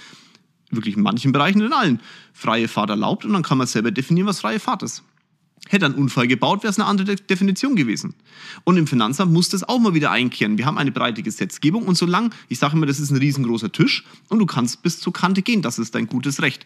wirklich 0.70 0.98
in 0.98 1.04
manchen 1.04 1.32
Bereichen 1.32 1.62
in 1.62 1.74
allen, 1.74 2.02
freie 2.34 2.68
Fahrt 2.68 2.90
erlaubt 2.90 3.26
und 3.26 3.34
dann 3.34 3.44
kann 3.44 3.58
man 3.58 3.68
selber 3.68 3.92
definieren, 3.92 4.28
was 4.28 4.42
freie 4.42 4.60
Fahrt 4.60 4.84
ist. 4.84 5.04
Hätte 5.70 5.86
ein 5.86 5.96
Unfall 5.96 6.28
gebaut, 6.28 6.64
wäre 6.64 6.72
es 6.72 6.80
eine 6.80 6.88
andere 6.88 7.16
Definition 7.16 7.76
gewesen. 7.76 8.14
Und 8.64 8.78
im 8.78 8.88
Finanzamt 8.88 9.34
muss 9.34 9.50
das 9.50 9.64
auch 9.64 9.80
mal 9.80 9.94
wieder 9.94 10.12
einkehren. 10.12 10.58
Wir 10.58 10.66
haben 10.66 10.78
eine 10.78 10.92
breite 10.92 11.24
Gesetzgebung 11.24 11.84
und 11.84 11.98
solange, 11.98 12.30
ich 12.48 12.60
sage 12.60 12.76
immer, 12.76 12.86
das 12.86 13.00
ist 13.00 13.12
ein 13.12 13.18
riesengroßer 13.18 13.72
Tisch 13.72 14.06
und 14.30 14.40
du 14.40 14.46
kannst 14.46 14.82
bis 14.84 15.00
zur 15.00 15.14
Kante 15.14 15.42
gehen, 15.42 15.62
das 15.62 15.80
ist 15.80 15.96
dein 15.96 16.08
gutes 16.08 16.42
Recht. 16.42 16.66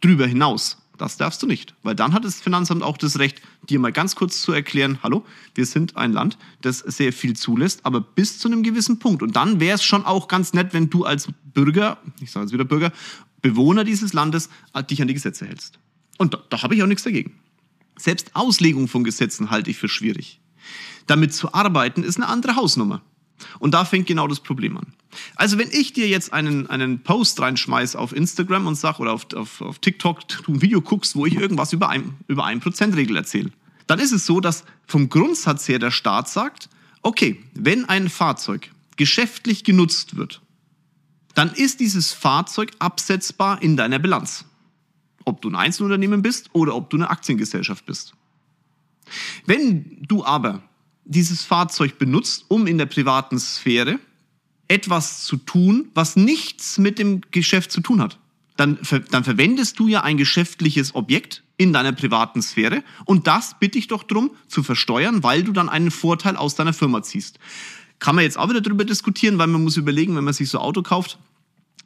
Drüber 0.00 0.26
hinaus, 0.26 0.78
das 0.98 1.16
darfst 1.16 1.42
du 1.42 1.46
nicht, 1.46 1.74
weil 1.82 1.94
dann 1.94 2.12
hat 2.12 2.24
das 2.24 2.40
Finanzamt 2.40 2.82
auch 2.82 2.96
das 2.96 3.18
Recht, 3.18 3.40
dir 3.68 3.78
mal 3.78 3.92
ganz 3.92 4.16
kurz 4.16 4.42
zu 4.42 4.52
erklären, 4.52 4.98
hallo, 5.02 5.24
wir 5.54 5.66
sind 5.66 5.96
ein 5.96 6.12
Land, 6.12 6.38
das 6.60 6.78
sehr 6.78 7.12
viel 7.12 7.34
zulässt, 7.34 7.86
aber 7.86 8.00
bis 8.00 8.38
zu 8.38 8.48
einem 8.48 8.62
gewissen 8.62 8.98
Punkt. 8.98 9.22
Und 9.22 9.36
dann 9.36 9.60
wäre 9.60 9.76
es 9.76 9.84
schon 9.84 10.04
auch 10.04 10.26
ganz 10.26 10.52
nett, 10.52 10.72
wenn 10.72 10.90
du 10.90 11.04
als 11.04 11.28
Bürger, 11.54 11.98
ich 12.20 12.30
sage 12.30 12.46
jetzt 12.46 12.52
wieder 12.52 12.64
Bürger, 12.64 12.92
Bewohner 13.42 13.84
dieses 13.84 14.12
Landes 14.12 14.48
äh, 14.72 14.82
dich 14.82 15.02
an 15.02 15.08
die 15.08 15.14
Gesetze 15.14 15.46
hältst. 15.46 15.78
Und 16.18 16.34
da, 16.34 16.42
da 16.48 16.62
habe 16.62 16.74
ich 16.74 16.82
auch 16.82 16.86
nichts 16.86 17.02
dagegen. 17.02 17.38
Selbst 17.96 18.30
Auslegung 18.34 18.88
von 18.88 19.04
Gesetzen 19.04 19.50
halte 19.50 19.70
ich 19.70 19.76
für 19.76 19.88
schwierig. 19.88 20.40
Damit 21.06 21.34
zu 21.34 21.52
arbeiten 21.52 22.04
ist 22.04 22.16
eine 22.16 22.28
andere 22.28 22.56
Hausnummer. 22.56 23.02
Und 23.58 23.74
da 23.74 23.84
fängt 23.84 24.06
genau 24.06 24.28
das 24.28 24.40
Problem 24.40 24.76
an. 24.76 24.94
Also 25.34 25.58
wenn 25.58 25.68
ich 25.70 25.92
dir 25.92 26.08
jetzt 26.08 26.32
einen, 26.32 26.68
einen 26.68 27.02
Post 27.02 27.40
reinschmeiß 27.40 27.96
auf 27.96 28.14
Instagram 28.14 28.66
und 28.66 28.76
sag 28.76 29.00
oder 29.00 29.12
auf, 29.12 29.26
auf, 29.34 29.60
auf 29.60 29.78
TikTok, 29.78 30.20
du 30.28 30.52
ein 30.52 30.62
Video 30.62 30.80
guckst, 30.80 31.16
wo 31.16 31.26
ich 31.26 31.34
irgendwas 31.34 31.72
über 31.72 31.88
ein, 31.88 32.14
über 32.28 32.44
ein 32.44 32.60
Prozentregel 32.60 33.16
erzähle, 33.16 33.50
dann 33.86 33.98
ist 33.98 34.12
es 34.12 34.26
so, 34.26 34.40
dass 34.40 34.64
vom 34.86 35.08
Grundsatz 35.08 35.68
her 35.68 35.78
der 35.78 35.90
Staat 35.90 36.28
sagt, 36.28 36.68
okay, 37.02 37.42
wenn 37.54 37.84
ein 37.84 38.08
Fahrzeug 38.08 38.70
geschäftlich 38.96 39.64
genutzt 39.64 40.16
wird, 40.16 40.40
dann 41.34 41.52
ist 41.52 41.80
dieses 41.80 42.12
Fahrzeug 42.12 42.72
absetzbar 42.78 43.62
in 43.62 43.76
deiner 43.76 43.98
Bilanz. 43.98 44.44
Ob 45.24 45.40
du 45.40 45.48
ein 45.48 45.56
Einzelunternehmen 45.56 46.22
bist 46.22 46.50
oder 46.52 46.74
ob 46.74 46.90
du 46.90 46.96
eine 46.96 47.10
Aktiengesellschaft 47.10 47.86
bist. 47.86 48.14
Wenn 49.46 49.98
du 50.02 50.24
aber 50.24 50.62
dieses 51.04 51.42
Fahrzeug 51.42 51.98
benutzt, 51.98 52.44
um 52.48 52.66
in 52.66 52.78
der 52.78 52.86
privaten 52.86 53.38
Sphäre 53.38 53.98
etwas 54.68 55.24
zu 55.24 55.36
tun, 55.36 55.90
was 55.94 56.16
nichts 56.16 56.78
mit 56.78 56.98
dem 56.98 57.20
Geschäft 57.30 57.72
zu 57.72 57.80
tun 57.80 58.00
hat, 58.00 58.18
dann, 58.56 58.78
dann 59.10 59.24
verwendest 59.24 59.78
du 59.78 59.88
ja 59.88 60.02
ein 60.02 60.16
geschäftliches 60.16 60.94
Objekt 60.94 61.42
in 61.56 61.72
deiner 61.72 61.92
privaten 61.92 62.42
Sphäre 62.42 62.82
und 63.04 63.26
das 63.26 63.56
bitte 63.58 63.78
ich 63.78 63.88
doch 63.88 64.02
drum 64.02 64.30
zu 64.48 64.62
versteuern, 64.62 65.22
weil 65.22 65.42
du 65.42 65.52
dann 65.52 65.68
einen 65.68 65.90
Vorteil 65.90 66.36
aus 66.36 66.54
deiner 66.54 66.72
Firma 66.72 67.02
ziehst. 67.02 67.38
Kann 68.02 68.16
man 68.16 68.24
jetzt 68.24 68.36
auch 68.36 68.50
wieder 68.50 68.60
darüber 68.60 68.84
diskutieren, 68.84 69.38
weil 69.38 69.46
man 69.46 69.62
muss 69.62 69.76
überlegen, 69.76 70.16
wenn 70.16 70.24
man 70.24 70.34
sich 70.34 70.50
so 70.50 70.58
ein 70.58 70.64
Auto 70.64 70.82
kauft, 70.82 71.18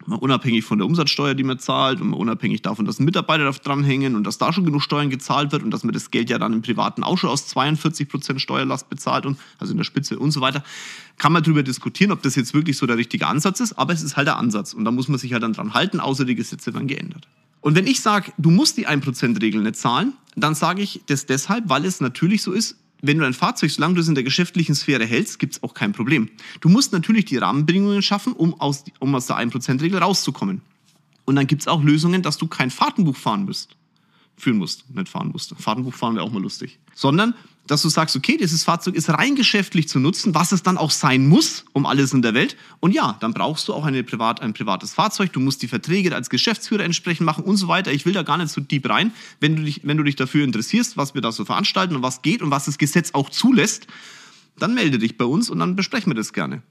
mal 0.07 0.17
unabhängig 0.17 0.65
von 0.65 0.79
der 0.79 0.87
Umsatzsteuer, 0.87 1.35
die 1.35 1.43
man 1.43 1.59
zahlt 1.59 2.01
und 2.01 2.09
mal 2.09 2.17
unabhängig 2.17 2.63
davon, 2.63 2.87
dass 2.87 3.01
Mitarbeiter 3.01 3.51
dranhängen 3.51 4.17
und 4.17 4.25
dass 4.25 4.39
da 4.39 4.51
schon 4.51 4.65
genug 4.65 4.83
Steuern 4.83 5.11
gezahlt 5.11 5.53
wird 5.53 5.63
und 5.63 5.71
dass 5.71 5.85
man 5.85 5.93
das 5.93 6.11
Geld 6.11 6.31
ja 6.31 6.39
dann 6.39 6.55
im 6.55 6.63
privaten 6.63 7.05
auch 7.05 7.19
schon 7.19 7.29
aus 7.29 7.49
42 7.49 8.09
Prozent 8.09 8.41
Steuerlast 8.41 8.89
bezahlt 8.89 9.27
und 9.27 9.39
also 9.59 9.73
in 9.73 9.77
der 9.77 9.85
Spitze 9.85 10.19
und 10.19 10.31
so 10.31 10.41
weiter, 10.41 10.65
kann 11.19 11.35
man 11.35 11.43
darüber 11.43 11.63
diskutieren, 11.63 12.13
ob 12.13 12.23
das 12.23 12.35
jetzt 12.35 12.55
wirklich 12.55 12.79
so 12.79 12.87
der 12.87 12.97
richtige 12.97 13.27
Ansatz 13.27 13.61
ist, 13.61 13.75
aber 13.75 13.93
es 13.93 14.03
ist 14.03 14.17
halt 14.17 14.27
der 14.27 14.39
Ansatz 14.39 14.73
und 14.73 14.87
da 14.87 14.93
muss 14.93 15.09
man 15.09 15.19
sich 15.19 15.35
halt 15.35 15.43
dann 15.43 15.53
dran 15.53 15.75
halten, 15.75 16.01
außer 16.01 16.25
die 16.25 16.35
Gesetze 16.35 16.73
werden 16.73 16.89
geändert. 16.89 17.29
Und 17.61 17.75
wenn 17.75 17.87
ich 17.87 18.01
sage, 18.01 18.33
du 18.39 18.51
musst 18.51 18.79
die 18.79 18.89
1%-Regel 18.89 19.61
nicht 19.61 19.77
zahlen, 19.77 20.15
dann 20.35 20.55
sage 20.55 20.81
ich 20.81 21.03
das 21.09 21.27
deshalb, 21.27 21.69
weil 21.69 21.85
es 21.85 22.01
natürlich 22.01 22.41
so 22.41 22.53
ist, 22.53 22.77
wenn 23.03 23.19
du 23.19 23.27
ein 23.27 23.35
Fahrzeug, 23.35 23.71
solange 23.71 23.95
du 23.95 24.01
es 24.01 24.09
in 24.09 24.15
der 24.15 24.25
geschäftlichen 24.25 24.75
Sphäre 24.75 25.05
hältst, 25.05 25.39
gibt 25.39 25.55
es 25.55 25.63
auch 25.63 25.75
kein 25.75 25.93
Problem. 25.93 26.31
Du 26.61 26.69
musst 26.69 26.93
natürlich 26.93 27.27
die 27.27 27.37
Rahmenbedingungen 27.37 28.03
schaffen, 28.03 28.33
um 28.33 28.59
aus, 28.61 28.85
um 29.01 29.15
aus 29.15 29.27
der 29.27 29.37
1%-Regel 29.37 29.99
rauszukommen. 29.99 30.63
Und 31.25 31.37
dann 31.37 31.47
gibt 31.47 31.63
es 31.63 31.69
auch 31.69 31.83
Lösungen, 31.83 32.23
dass 32.23 32.39
du 32.39 32.47
kein 32.47 32.71
Fahrtenbuch 32.71 33.17
fahren 33.17 33.45
musst. 33.45 33.77
Führen 34.37 34.59
musst, 34.59 34.89
nicht 34.95 35.09
fahren 35.09 35.31
musst. 35.33 35.55
Fahrtenbuch 35.59 35.95
fahren 35.95 36.15
wäre 36.15 36.25
auch 36.25 36.33
mal 36.33 36.43
lustig. 36.43 36.79
Sondern 36.95 37.35
dass 37.67 37.83
du 37.83 37.89
sagst, 37.89 38.17
okay, 38.17 38.37
dieses 38.37 38.65
Fahrzeug 38.65 38.95
ist 38.95 39.09
rein 39.11 39.35
geschäftlich 39.35 39.89
zu 39.89 39.99
nutzen, 39.99 40.35
was 40.35 40.53
es 40.53 40.63
dann 40.63 40.79
auch 40.79 40.91
sein 40.91 41.27
muss, 41.27 41.65
um 41.73 41.87
alles 41.87 42.13
in 42.13 42.23
der 42.23 42.35
Welt. 42.35 42.57
Und 42.81 42.93
ja, 42.93 43.17
dann 43.21 43.33
brauchst 43.33 43.69
du 43.69 43.75
auch 43.75 43.85
eine 43.85 44.03
Privat, 44.03 44.41
ein 44.41 44.55
privates 44.55 44.95
Fahrzeug, 44.95 45.33
du 45.33 45.41
musst 45.41 45.63
die 45.63 45.69
Verträge 45.69 46.15
als 46.15 46.31
Geschäftsführer 46.31 46.85
entsprechend 46.85 47.27
machen 47.27 47.45
und 47.45 47.57
so 47.57 47.69
weiter. 47.69 47.93
Ich 47.93 48.07
will 48.07 48.13
da 48.13 48.23
gar 48.23 48.39
nicht 48.39 48.51
so 48.51 48.61
deep 48.61 48.89
rein. 48.89 49.13
Wenn 49.41 49.57
du 49.57 49.63
dich, 49.63 49.81
wenn 49.85 49.97
du 49.97 50.03
dich 50.03 50.17
dafür 50.17 50.45
interessierst, 50.45 50.97
was 50.97 51.15
wir 51.15 51.23
da 51.23 51.33
so 51.33 51.45
veranstalten 51.45 51.97
und 51.97 52.03
was 52.03 52.23
geht 52.23 52.43
und 52.43 52.51
was 52.51 52.67
das 52.67 52.79
Gesetz 52.79 53.11
auch 53.13 53.31
zulässt, 53.31 53.87
dann 54.59 54.75
melde 54.75 54.99
dich 54.99 55.19
bei 55.19 55.25
uns 55.25 55.51
und 55.51 55.59
dann 55.59 55.77
besprechen 55.77 56.11
wir 56.11 56.17
das 56.17 56.33
gerne. 56.33 56.63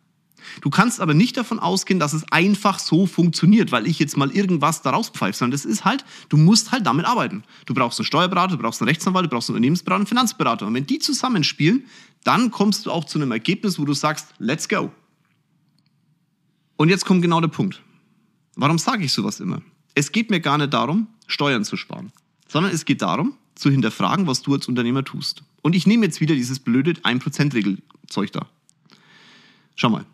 Du 0.62 0.70
kannst 0.70 1.00
aber 1.00 1.14
nicht 1.14 1.38
davon 1.38 1.60
ausgehen, 1.60 2.00
dass 2.00 2.14
es 2.14 2.24
einfach 2.32 2.80
so 2.80 3.06
funktioniert, 3.06 3.72
weil 3.72 3.88
ich 3.88 4.00
jetzt 4.00 4.18
mal 4.18 4.32
irgendwas 4.32 4.82
daraus 4.82 5.10
pfeife, 5.10 5.38
sondern 5.38 5.52
das 5.52 5.66
ist 5.66 5.86
halt, 5.86 6.06
du 6.30 6.38
musst 6.38 6.72
halt 6.72 6.86
damit 6.86 7.06
arbeiten. 7.06 7.44
Du 7.66 7.74
brauchst 7.74 8.00
einen 8.00 8.06
Steuerberater, 8.06 8.58
du 8.58 8.62
brauchst 8.62 8.82
einen 8.82 8.90
Rechtsanwalt, 8.90 9.26
du 9.26 9.30
brauchst 9.30 9.50
einen 9.50 9.56
Unternehmensberater, 9.56 9.98
einen 9.98 10.08
Finanzberater. 10.08 10.68
Und 10.68 10.74
wenn 10.74 10.86
die 10.86 11.00
zusammenspielen, 11.00 11.86
dann 12.24 12.52
kommst 12.52 12.86
du 12.86 12.92
auch 12.92 13.06
zu 13.06 13.20
einem 13.20 13.32
Ergebnis, 13.32 13.80
wo 13.80 13.86
du 13.86 13.94
sagst, 13.94 14.30
let's 14.40 14.68
go. 14.68 14.92
Und 16.78 16.90
jetzt 16.90 17.06
kommt 17.06 17.22
genau 17.22 17.40
der 17.42 17.48
Punkt. 17.48 17.82
Warum 18.56 18.78
sage 18.80 19.04
ich 19.06 19.14
sowas 19.14 19.40
immer? 19.40 19.62
Es 19.94 20.12
geht 20.12 20.30
mir 20.30 20.40
gar 20.40 20.58
nicht 20.58 20.74
darum, 20.74 21.08
Steuern 21.28 21.64
zu 21.64 21.78
sparen, 21.78 22.12
sondern 22.48 22.74
es 22.74 22.86
geht 22.86 23.02
darum, 23.02 23.36
zu 23.56 23.70
hinterfragen, 23.70 24.28
was 24.28 24.42
du 24.42 24.54
als 24.54 24.68
Unternehmer 24.68 25.04
tust. 25.04 25.44
Und 25.62 25.76
ich 25.76 25.88
nehme 25.88 26.06
jetzt 26.06 26.22
wieder 26.22 26.36
dieses 26.36 26.60
blöde 26.60 26.92
1%-Regelzeug 26.92 28.32
da. 28.32 28.48
Schau 29.76 29.90
mal, 29.90 30.06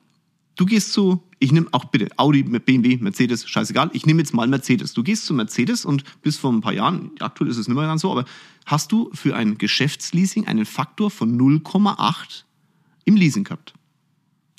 Du 0.55 0.65
gehst 0.65 0.93
zu, 0.93 1.23
ich 1.39 1.51
nehme 1.51 1.67
auch 1.71 1.85
bitte 1.85 2.09
Audi, 2.17 2.43
BMW, 2.43 2.97
Mercedes, 2.97 3.47
scheißegal, 3.47 3.89
ich 3.93 4.05
nehme 4.05 4.19
jetzt 4.19 4.33
mal 4.33 4.47
Mercedes. 4.47 4.93
Du 4.93 5.03
gehst 5.03 5.25
zu 5.25 5.33
Mercedes 5.33 5.85
und 5.85 6.03
bis 6.21 6.37
vor 6.37 6.51
ein 6.51 6.61
paar 6.61 6.73
Jahren, 6.73 7.11
aktuell 7.19 7.49
ist 7.49 7.57
es 7.57 7.67
nicht 7.67 7.75
mehr 7.75 7.85
ganz 7.85 8.01
so, 8.01 8.11
aber 8.11 8.25
hast 8.65 8.91
du 8.91 9.09
für 9.13 9.35
ein 9.35 9.57
Geschäftsleasing 9.57 10.47
einen 10.47 10.65
Faktor 10.65 11.09
von 11.09 11.39
0,8 11.39 12.43
im 13.05 13.15
Leasing 13.15 13.45
gehabt. 13.45 13.73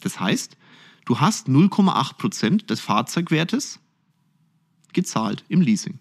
Das 0.00 0.18
heißt, 0.18 0.56
du 1.04 1.20
hast 1.20 1.48
0,8 1.48 2.14
Prozent 2.16 2.70
des 2.70 2.80
Fahrzeugwertes 2.80 3.78
gezahlt 4.92 5.44
im 5.48 5.60
Leasing. 5.60 5.98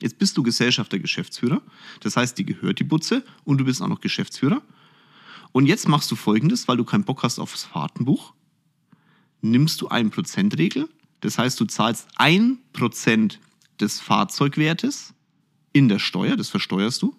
Jetzt 0.00 0.18
bist 0.18 0.36
du 0.36 0.42
Gesellschafter, 0.42 0.98
Geschäftsführer. 0.98 1.62
Das 2.00 2.16
heißt, 2.16 2.36
dir 2.38 2.44
gehört 2.44 2.80
die 2.80 2.84
Butze 2.84 3.24
und 3.44 3.58
du 3.58 3.64
bist 3.64 3.80
auch 3.82 3.88
noch 3.88 4.00
Geschäftsführer. 4.00 4.62
Und 5.52 5.66
jetzt 5.66 5.86
machst 5.86 6.10
du 6.10 6.16
folgendes, 6.16 6.66
weil 6.66 6.76
du 6.76 6.84
keinen 6.84 7.04
Bock 7.04 7.22
hast 7.22 7.38
aufs 7.38 7.64
Fahrtenbuch 7.64 8.32
nimmst 9.42 9.80
du 9.80 9.88
1%-Regel. 9.88 10.88
Das 11.20 11.38
heißt, 11.38 11.60
du 11.60 11.66
zahlst 11.66 12.08
1% 12.18 13.38
des 13.80 14.00
Fahrzeugwertes 14.00 15.12
in 15.72 15.88
der 15.88 15.98
Steuer, 15.98 16.36
das 16.36 16.48
versteuerst 16.48 17.02
du. 17.02 17.16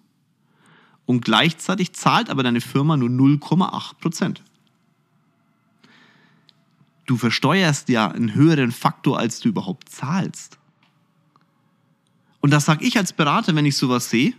Und 1.06 1.24
gleichzeitig 1.24 1.92
zahlt 1.92 2.30
aber 2.30 2.42
deine 2.42 2.60
Firma 2.60 2.96
nur 2.96 3.10
0,8%. 3.10 4.38
Du 7.06 7.16
versteuerst 7.18 7.88
ja 7.90 8.10
einen 8.10 8.34
höheren 8.34 8.72
Faktor, 8.72 9.18
als 9.18 9.40
du 9.40 9.50
überhaupt 9.50 9.90
zahlst. 9.90 10.58
Und 12.40 12.50
das 12.50 12.64
sage 12.64 12.84
ich 12.84 12.96
als 12.96 13.12
Berater, 13.12 13.54
wenn 13.54 13.66
ich 13.66 13.76
sowas 13.76 14.08
sehe. 14.08 14.34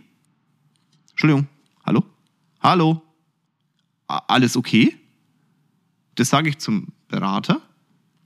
Entschuldigung, 1.10 1.48
hallo? 1.84 2.04
Hallo? 2.60 3.02
Alles 4.06 4.56
okay? 4.56 4.96
Das 6.16 6.28
sage 6.28 6.48
ich 6.48 6.58
zum 6.58 6.88
Berater. 7.08 7.62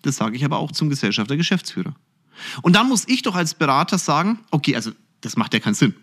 Das 0.02 0.16
sage 0.16 0.36
ich 0.36 0.44
aber 0.44 0.58
auch 0.58 0.72
zum 0.72 0.88
Gesellschafter 0.88 1.36
Geschäftsführer. 1.36 1.94
Und 2.62 2.76
dann 2.76 2.88
muss 2.88 3.06
ich 3.06 3.22
doch 3.22 3.34
als 3.34 3.54
Berater 3.54 3.98
sagen, 3.98 4.40
okay, 4.50 4.74
also 4.76 4.92
das 5.20 5.36
macht 5.36 5.54
ja 5.54 5.60
keinen 5.60 5.74
Sinn. 5.74 5.94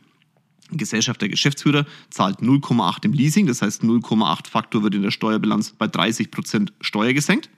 Ein 0.72 0.78
Gesellschafter 0.78 1.30
Geschäftsführer 1.30 1.86
zahlt 2.10 2.40
0,8 2.40 3.06
im 3.06 3.14
Leasing, 3.14 3.48
das 3.48 3.62
heißt 3.62 3.84
0,8 3.84 4.48
Faktor 4.48 4.84
wird 4.84 4.96
in 4.96 5.02
der 5.02 5.12
Steuerbilanz 5.12 5.72
bei 5.72 5.88
30 5.88 6.30
Prozent 6.30 6.74
Steuer 6.82 7.14
gesenkt. 7.14 7.50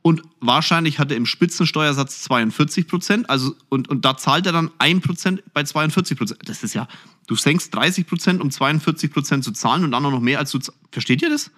Und 0.00 0.22
wahrscheinlich 0.40 0.98
hat 0.98 1.10
er 1.10 1.16
im 1.16 1.24
Spitzensteuersatz 1.24 2.22
42 2.24 2.86
Prozent, 2.86 3.30
also 3.30 3.56
und, 3.70 3.88
und 3.88 4.04
da 4.04 4.16
zahlt 4.16 4.46
er 4.46 4.52
dann 4.52 4.70
1 4.78 5.02
Prozent 5.02 5.42
bei 5.54 5.64
42 5.64 6.18
Prozent. 6.18 6.40
Das 6.44 6.62
ist 6.62 6.74
ja, 6.74 6.86
du 7.26 7.36
senkst 7.36 7.74
30 7.74 8.06
Prozent, 8.06 8.42
um 8.42 8.50
42 8.50 9.10
Prozent 9.10 9.44
zu 9.44 9.52
zahlen 9.52 9.82
und 9.82 9.92
dann 9.92 10.04
auch 10.04 10.10
noch 10.10 10.20
mehr 10.20 10.38
als 10.38 10.50
du. 10.50 10.58
Versteht 10.92 11.22
ihr 11.22 11.30
das? 11.30 11.50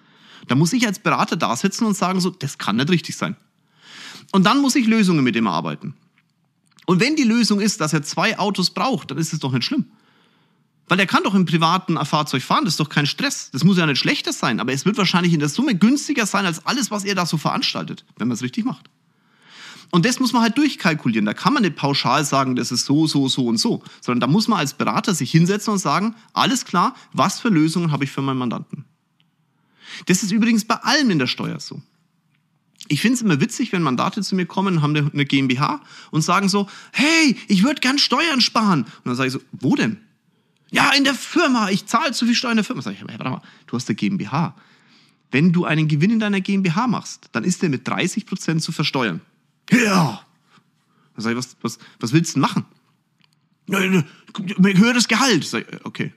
Da 0.47 0.55
muss 0.55 0.71
ich 0.73 0.87
als 0.87 0.99
Berater 0.99 1.35
da 1.35 1.55
sitzen 1.55 1.85
und 1.85 1.95
sagen 1.95 2.21
so, 2.21 2.29
das 2.29 2.57
kann 2.57 2.77
nicht 2.77 2.89
richtig 2.89 3.17
sein. 3.17 3.35
Und 4.31 4.45
dann 4.45 4.61
muss 4.61 4.75
ich 4.75 4.87
Lösungen 4.87 5.23
mit 5.23 5.35
ihm 5.35 5.45
erarbeiten. 5.45 5.93
Und 6.85 6.99
wenn 6.99 7.15
die 7.15 7.23
Lösung 7.23 7.59
ist, 7.59 7.81
dass 7.81 7.93
er 7.93 8.03
zwei 8.03 8.39
Autos 8.39 8.69
braucht, 8.69 9.11
dann 9.11 9.17
ist 9.17 9.33
es 9.33 9.39
doch 9.39 9.51
nicht 9.51 9.65
schlimm. 9.65 9.85
Weil 10.87 10.99
er 10.99 11.05
kann 11.05 11.23
doch 11.23 11.35
im 11.35 11.45
privaten 11.45 11.97
Fahrzeug 12.05 12.43
fahren, 12.43 12.63
das 12.63 12.73
ist 12.73 12.79
doch 12.79 12.89
kein 12.89 13.05
Stress. 13.05 13.51
Das 13.51 13.63
muss 13.65 13.77
ja 13.77 13.85
nicht 13.85 13.99
schlechter 13.99 14.31
sein, 14.31 14.61
aber 14.61 14.71
es 14.71 14.85
wird 14.85 14.97
wahrscheinlich 14.97 15.33
in 15.33 15.39
der 15.39 15.49
Summe 15.49 15.75
günstiger 15.75 16.25
sein 16.25 16.45
als 16.45 16.65
alles, 16.65 16.91
was 16.91 17.03
er 17.03 17.13
da 17.13 17.25
so 17.25 17.37
veranstaltet, 17.37 18.05
wenn 18.17 18.29
man 18.29 18.35
es 18.35 18.41
richtig 18.41 18.63
macht. 18.63 18.89
Und 19.91 20.05
das 20.05 20.19
muss 20.19 20.33
man 20.33 20.41
halt 20.41 20.57
durchkalkulieren. 20.57 21.25
Da 21.25 21.33
kann 21.33 21.53
man 21.53 21.63
nicht 21.63 21.75
pauschal 21.75 22.23
sagen, 22.25 22.55
das 22.55 22.71
ist 22.71 22.85
so, 22.85 23.07
so, 23.07 23.27
so 23.27 23.47
und 23.47 23.57
so, 23.57 23.83
sondern 24.01 24.21
da 24.21 24.27
muss 24.27 24.47
man 24.47 24.59
als 24.59 24.73
Berater 24.73 25.13
sich 25.13 25.31
hinsetzen 25.31 25.73
und 25.73 25.79
sagen, 25.79 26.15
alles 26.33 26.65
klar, 26.65 26.95
was 27.13 27.39
für 27.39 27.49
Lösungen 27.49 27.91
habe 27.91 28.03
ich 28.03 28.11
für 28.11 28.21
meinen 28.21 28.37
Mandanten? 28.37 28.85
Das 30.05 30.23
ist 30.23 30.31
übrigens 30.31 30.65
bei 30.65 30.75
allem 30.75 31.09
in 31.09 31.19
der 31.19 31.27
Steuer 31.27 31.59
so. 31.59 31.81
Ich 32.87 33.01
finde 33.01 33.15
es 33.15 33.21
immer 33.21 33.41
witzig, 33.41 33.71
wenn 33.71 33.81
Mandate 33.81 34.21
zu 34.21 34.35
mir 34.35 34.45
kommen, 34.45 34.81
haben 34.81 34.95
eine 34.95 35.25
GmbH 35.25 35.81
und 36.11 36.21
sagen 36.21 36.49
so, 36.49 36.67
hey, 36.91 37.37
ich 37.47 37.63
würde 37.63 37.81
gern 37.81 37.97
Steuern 37.97 38.41
sparen. 38.41 38.83
Und 38.83 39.05
dann 39.05 39.15
sage 39.15 39.27
ich 39.27 39.33
so, 39.33 39.41
wo 39.51 39.75
denn? 39.75 39.97
Ja, 40.69 40.91
in 40.91 41.03
der 41.03 41.13
Firma, 41.13 41.69
ich 41.69 41.85
zahle 41.85 42.11
zu 42.11 42.25
viel 42.25 42.35
Steuern 42.35 42.53
in 42.53 42.57
der 42.57 42.65
Firma. 42.65 42.81
Sag 42.81 42.93
ich, 42.93 43.01
warte 43.01 43.23
mal, 43.23 43.41
du 43.67 43.75
hast 43.75 43.87
eine 43.89 43.95
GmbH. 43.95 44.55
Wenn 45.31 45.51
du 45.51 45.65
einen 45.65 45.87
Gewinn 45.87 46.11
in 46.11 46.19
deiner 46.19 46.41
GmbH 46.41 46.87
machst, 46.87 47.29
dann 47.31 47.43
ist 47.43 47.61
der 47.61 47.69
mit 47.69 47.87
30 47.87 48.25
Prozent 48.25 48.61
zu 48.61 48.71
versteuern. 48.71 49.21
Ja. 49.71 50.21
Dann 51.15 51.23
sage 51.23 51.37
ich, 51.37 51.37
was, 51.37 51.57
was, 51.61 51.79
was 51.99 52.13
willst 52.13 52.35
du 52.35 52.39
denn 52.39 52.41
machen? 52.41 52.65
Höheres 53.69 55.07
Gehalt. 55.07 55.43
Sag 55.43 55.67
ich, 55.71 55.85
okay. 55.85 56.13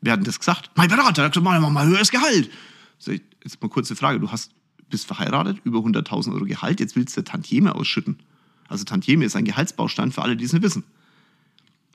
Wer 0.00 0.14
hat 0.14 0.20
denn 0.20 0.24
das 0.24 0.38
gesagt? 0.38 0.70
Mein 0.74 0.88
Berater, 0.88 1.28
gesagt, 1.28 1.44
mach 1.44 1.70
mal 1.70 1.86
höheres 1.86 2.10
Gehalt. 2.10 2.50
Sag 2.98 3.14
ich, 3.14 3.22
jetzt 3.44 3.62
mal 3.62 3.68
kurze 3.68 3.94
Frage, 3.94 4.18
du 4.18 4.30
hast 4.30 4.52
bist 4.92 5.06
verheiratet, 5.06 5.58
über 5.64 5.80
100.000 5.80 6.32
Euro 6.32 6.44
Gehalt, 6.44 6.78
jetzt 6.78 6.94
willst 6.94 7.16
du 7.16 7.24
Tantieme 7.24 7.74
ausschütten. 7.74 8.20
Also 8.68 8.84
Tantieme 8.84 9.24
ist 9.24 9.34
ein 9.34 9.44
Gehaltsbaustein 9.44 10.12
für 10.12 10.22
alle, 10.22 10.36
die 10.36 10.44
es 10.44 10.52
nicht 10.52 10.62
wissen. 10.62 10.84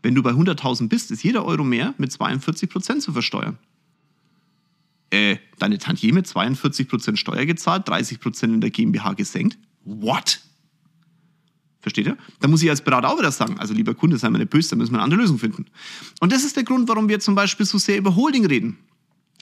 Wenn 0.02 0.16
du 0.16 0.22
bei 0.22 0.32
100.000 0.32 0.90
bist, 0.90 1.12
ist 1.12 1.24
jeder 1.24 1.46
Euro 1.46 1.64
mehr 1.64 1.94
mit 1.98 2.12
42 2.12 2.70
Prozent 2.70 3.02
zu 3.02 3.14
versteuern. 3.14 3.58
Äh, 5.10 5.38
deine 5.58 5.78
Tantieme 5.78 6.24
42 6.24 6.90
Prozent 6.90 7.18
Steuer 7.18 7.46
gezahlt, 7.46 7.88
30 7.88 8.20
Prozent 8.20 8.54
in 8.54 8.62
der 8.62 8.70
GmbH 8.70 9.14
gesenkt. 9.14 9.58
What? 9.86 10.42
Versteht 11.80 12.08
ihr? 12.08 12.18
Da 12.42 12.48
muss 12.48 12.62
ich 12.62 12.70
als 12.70 12.82
Berater 12.82 13.10
auch 13.10 13.18
wieder 13.18 13.32
sagen, 13.32 13.58
also 13.60 13.74
lieber 13.74 13.96
Kunde, 13.96 14.18
sei 14.18 14.30
mir 14.30 14.40
nicht 14.40 14.50
böse, 14.50 14.72
da 14.72 14.76
müssen 14.76 14.92
wir 14.92 14.98
eine 14.98 15.04
andere 15.04 15.22
Lösung 15.22 15.40
finden. 15.40 15.68
Und 16.20 16.34
das 16.34 16.44
ist 16.44 16.58
der 16.58 16.64
Grund, 16.64 16.90
warum 16.90 17.08
wir 17.08 17.20
zum 17.20 17.36
Beispiel 17.36 17.66
so 17.66 17.78
sehr 17.78 17.98
über 17.98 18.16
Holding 18.16 18.46
reden. 18.46 18.78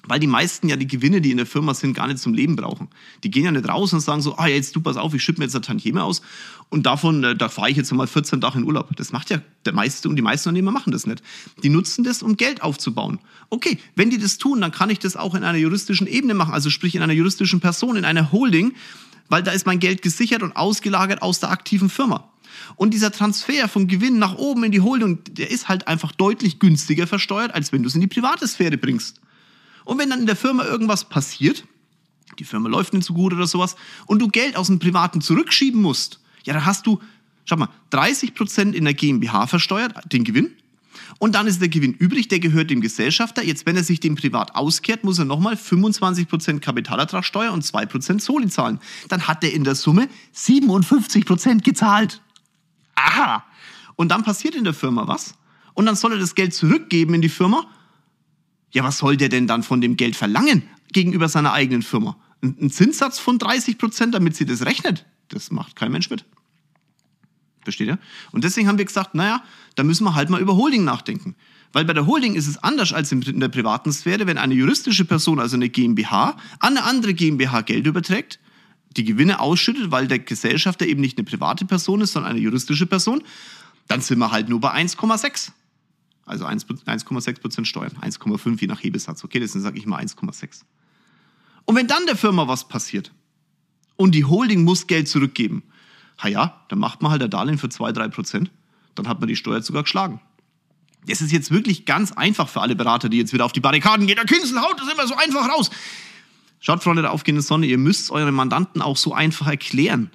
Weil 0.07 0.19
die 0.19 0.27
meisten 0.27 0.69
ja 0.69 0.75
die 0.75 0.87
Gewinne, 0.87 1.21
die 1.21 1.31
in 1.31 1.37
der 1.37 1.45
Firma 1.45 1.73
sind, 1.73 1.93
gar 1.93 2.07
nicht 2.07 2.19
zum 2.19 2.33
Leben 2.33 2.55
brauchen. 2.55 2.89
Die 3.23 3.31
gehen 3.31 3.45
ja 3.45 3.51
nicht 3.51 3.67
raus 3.67 3.93
und 3.93 3.99
sagen 3.99 4.21
so, 4.21 4.37
ah, 4.37 4.47
jetzt 4.47 4.75
du 4.75 4.81
pass 4.81 4.97
auf, 4.97 5.13
ich 5.13 5.23
schütte 5.23 5.39
mir 5.39 5.45
jetzt 5.45 5.55
eine 5.55 5.61
Tantieme 5.61 6.03
aus 6.03 6.21
und 6.69 6.85
davon, 6.85 7.23
äh, 7.23 7.35
da 7.35 7.49
fahre 7.49 7.69
ich 7.69 7.77
jetzt 7.77 7.91
mal 7.91 8.07
14 8.07 8.41
Tage 8.41 8.59
in 8.59 8.65
Urlaub. 8.65 8.95
Das 8.95 9.11
macht 9.11 9.29
ja 9.29 9.41
der 9.65 9.73
meiste 9.73 10.09
und 10.09 10.15
die 10.15 10.21
meisten 10.21 10.49
Unternehmer 10.49 10.71
machen 10.71 10.91
das 10.91 11.07
nicht. 11.07 11.23
Die 11.63 11.69
nutzen 11.69 12.03
das, 12.03 12.21
um 12.21 12.37
Geld 12.37 12.61
aufzubauen. 12.61 13.19
Okay, 13.49 13.79
wenn 13.95 14.09
die 14.09 14.17
das 14.17 14.37
tun, 14.37 14.61
dann 14.61 14.71
kann 14.71 14.89
ich 14.89 14.99
das 14.99 15.15
auch 15.15 15.35
in 15.35 15.43
einer 15.43 15.57
juristischen 15.57 16.07
Ebene 16.07 16.33
machen, 16.33 16.53
also 16.53 16.69
sprich 16.69 16.95
in 16.95 17.01
einer 17.01 17.13
juristischen 17.13 17.59
Person, 17.59 17.95
in 17.95 18.05
einer 18.05 18.31
Holding, 18.31 18.73
weil 19.29 19.43
da 19.43 19.51
ist 19.51 19.65
mein 19.65 19.79
Geld 19.79 20.01
gesichert 20.01 20.43
und 20.43 20.55
ausgelagert 20.55 21.21
aus 21.21 21.39
der 21.39 21.51
aktiven 21.51 21.89
Firma. 21.89 22.29
Und 22.75 22.93
dieser 22.93 23.11
Transfer 23.11 23.67
von 23.67 23.87
Gewinn 23.87 24.19
nach 24.19 24.35
oben 24.35 24.63
in 24.63 24.71
die 24.71 24.81
Holding, 24.81 25.19
der 25.31 25.51
ist 25.51 25.67
halt 25.67 25.87
einfach 25.87 26.11
deutlich 26.11 26.59
günstiger 26.59 27.07
versteuert, 27.07 27.53
als 27.53 27.71
wenn 27.71 27.83
du 27.83 27.89
es 27.89 27.95
in 27.95 28.01
die 28.01 28.07
private 28.07 28.47
Sphäre 28.47 28.77
bringst. 28.77 29.19
Und 29.85 29.99
wenn 29.99 30.09
dann 30.09 30.19
in 30.19 30.25
der 30.25 30.35
Firma 30.35 30.65
irgendwas 30.65 31.07
passiert, 31.07 31.63
die 32.37 32.43
Firma 32.43 32.67
läuft 32.67 32.93
nicht 32.93 33.05
so 33.05 33.13
gut 33.13 33.33
oder 33.33 33.47
sowas, 33.47 33.75
und 34.05 34.19
du 34.19 34.27
Geld 34.27 34.57
aus 34.57 34.67
dem 34.67 34.79
Privaten 34.79 35.21
zurückschieben 35.21 35.81
musst, 35.81 36.19
ja, 36.43 36.53
dann 36.53 36.65
hast 36.65 36.85
du, 36.85 36.99
schau 37.45 37.55
mal, 37.55 37.69
30 37.91 38.33
Prozent 38.35 38.75
in 38.75 38.83
der 38.83 38.93
GmbH 38.93 39.47
versteuert, 39.47 39.93
den 40.11 40.23
Gewinn. 40.23 40.51
Und 41.19 41.35
dann 41.35 41.47
ist 41.47 41.61
der 41.61 41.69
Gewinn 41.69 41.93
übrig, 41.93 42.27
der 42.27 42.39
gehört 42.39 42.69
dem 42.69 42.81
Gesellschafter. 42.81 43.43
Jetzt, 43.43 43.65
wenn 43.65 43.75
er 43.75 43.83
sich 43.83 43.99
dem 43.99 44.15
privat 44.15 44.55
auskehrt, 44.55 45.03
muss 45.03 45.19
er 45.19 45.25
nochmal 45.25 45.55
25 45.55 46.27
Prozent 46.27 46.61
Kapitalertragssteuer 46.61 47.51
und 47.51 47.63
2% 47.63 48.19
Soli 48.19 48.47
zahlen. 48.47 48.79
Dann 49.07 49.27
hat 49.27 49.43
er 49.43 49.53
in 49.53 49.63
der 49.63 49.75
Summe 49.75 50.09
57 50.33 51.25
Prozent 51.25 51.63
gezahlt. 51.63 52.21
Aha! 52.95 53.43
Und 53.95 54.09
dann 54.09 54.23
passiert 54.23 54.55
in 54.55 54.63
der 54.63 54.73
Firma 54.73 55.07
was. 55.07 55.35
Und 55.73 55.85
dann 55.85 55.95
soll 55.95 56.13
er 56.13 56.19
das 56.19 56.35
Geld 56.35 56.53
zurückgeben 56.53 57.13
in 57.13 57.21
die 57.21 57.29
Firma 57.29 57.67
ja, 58.75 58.83
was 58.83 58.97
soll 58.97 59.15
der 59.15 59.29
denn 59.29 59.47
dann 59.47 59.63
von 59.63 59.79
dem 59.79 59.95
Geld 59.95 60.15
verlangen 60.17 60.63
gegenüber 60.91 61.29
seiner 61.29 61.53
eigenen 61.53 61.81
Firma? 61.81 62.17
Ein 62.41 62.69
Zinssatz 62.69 63.19
von 63.19 63.39
30 63.39 63.77
Prozent, 63.77 64.13
damit 64.13 64.35
sie 64.35 64.45
das 64.45 64.65
rechnet? 64.65 65.05
Das 65.29 65.49
macht 65.49 65.77
kein 65.77 65.91
Mensch 65.91 66.09
mit. 66.09 66.25
Versteht 67.63 67.87
ihr? 67.87 67.97
Und 68.31 68.43
deswegen 68.43 68.67
haben 68.67 68.77
wir 68.77 68.85
gesagt, 68.85 69.15
naja, 69.15 69.41
da 69.75 69.83
müssen 69.83 70.03
wir 70.03 70.13
halt 70.13 70.29
mal 70.29 70.41
über 70.41 70.57
Holding 70.57 70.83
nachdenken. 70.83 71.35
Weil 71.71 71.85
bei 71.85 71.93
der 71.93 72.05
Holding 72.05 72.35
ist 72.35 72.47
es 72.47 72.57
anders 72.57 72.91
als 72.91 73.11
in 73.13 73.39
der 73.39 73.47
privaten 73.47 73.93
Sphäre, 73.93 74.27
wenn 74.27 74.37
eine 74.37 74.53
juristische 74.53 75.05
Person, 75.05 75.39
also 75.39 75.55
eine 75.55 75.69
GmbH, 75.69 76.37
an 76.59 76.77
eine 76.77 76.83
andere 76.83 77.13
GmbH 77.13 77.61
Geld 77.61 77.87
überträgt, 77.87 78.39
die 78.97 79.05
Gewinne 79.05 79.39
ausschüttet, 79.39 79.89
weil 79.89 80.07
der 80.07 80.19
Gesellschafter 80.19 80.85
eben 80.85 80.99
nicht 80.99 81.17
eine 81.17 81.25
private 81.25 81.65
Person 81.65 82.01
ist, 82.01 82.11
sondern 82.11 82.31
eine 82.31 82.41
juristische 82.41 82.85
Person, 82.85 83.23
dann 83.87 84.01
sind 84.01 84.19
wir 84.19 84.31
halt 84.31 84.49
nur 84.49 84.59
bei 84.59 84.73
1,6. 84.73 85.51
Also 86.25 86.45
1,6 86.45 87.39
Prozent 87.39 87.67
Steuern, 87.67 87.93
1,5 88.01 88.59
je 88.59 88.67
nach 88.67 88.81
Hebesatz. 88.81 89.23
Okay, 89.23 89.39
deswegen 89.39 89.63
sage 89.63 89.77
ich 89.77 89.85
mal 89.85 90.01
1,6. 90.03 90.63
Und 91.65 91.75
wenn 91.75 91.87
dann 91.87 92.05
der 92.05 92.15
Firma 92.15 92.47
was 92.47 92.67
passiert 92.67 93.11
und 93.95 94.13
die 94.13 94.25
Holding 94.25 94.63
muss 94.63 94.87
Geld 94.87 95.07
zurückgeben, 95.07 95.63
ha 96.17 96.27
ja, 96.27 96.61
dann 96.69 96.79
macht 96.79 97.01
man 97.01 97.11
halt 97.11 97.21
ein 97.21 97.29
Darlehen 97.29 97.57
für 97.57 97.69
2, 97.69 97.91
3 97.91 98.07
Prozent, 98.09 98.51
dann 98.95 99.07
hat 99.07 99.19
man 99.19 99.27
die 99.27 99.35
Steuer 99.35 99.61
sogar 99.61 99.83
geschlagen. 99.83 100.19
Das 101.07 101.21
ist 101.21 101.31
jetzt 101.31 101.51
wirklich 101.51 101.85
ganz 101.85 102.11
einfach 102.11 102.49
für 102.49 102.61
alle 102.61 102.75
Berater, 102.75 103.09
die 103.09 103.17
jetzt 103.17 103.33
wieder 103.33 103.45
auf 103.45 103.51
die 103.51 103.59
Barrikaden 103.59 104.07
gehen. 104.07 104.15
Der 104.15 104.25
Kinsel 104.25 104.59
haut 104.59 104.79
das 104.79 104.91
immer 104.91 105.05
so 105.05 105.15
einfach 105.15 105.47
raus. 105.49 105.69
Schaut, 106.59 106.83
Freunde 106.83 107.03
der 107.03 107.11
aufgehenden 107.11 107.43
Sonne, 107.43 107.67
ihr 107.67 107.77
müsst 107.77 108.09
euren 108.09 108.33
Mandanten 108.33 108.81
auch 108.81 108.97
so 108.97 109.13
einfach 109.13 109.45
erklären. 109.45 110.09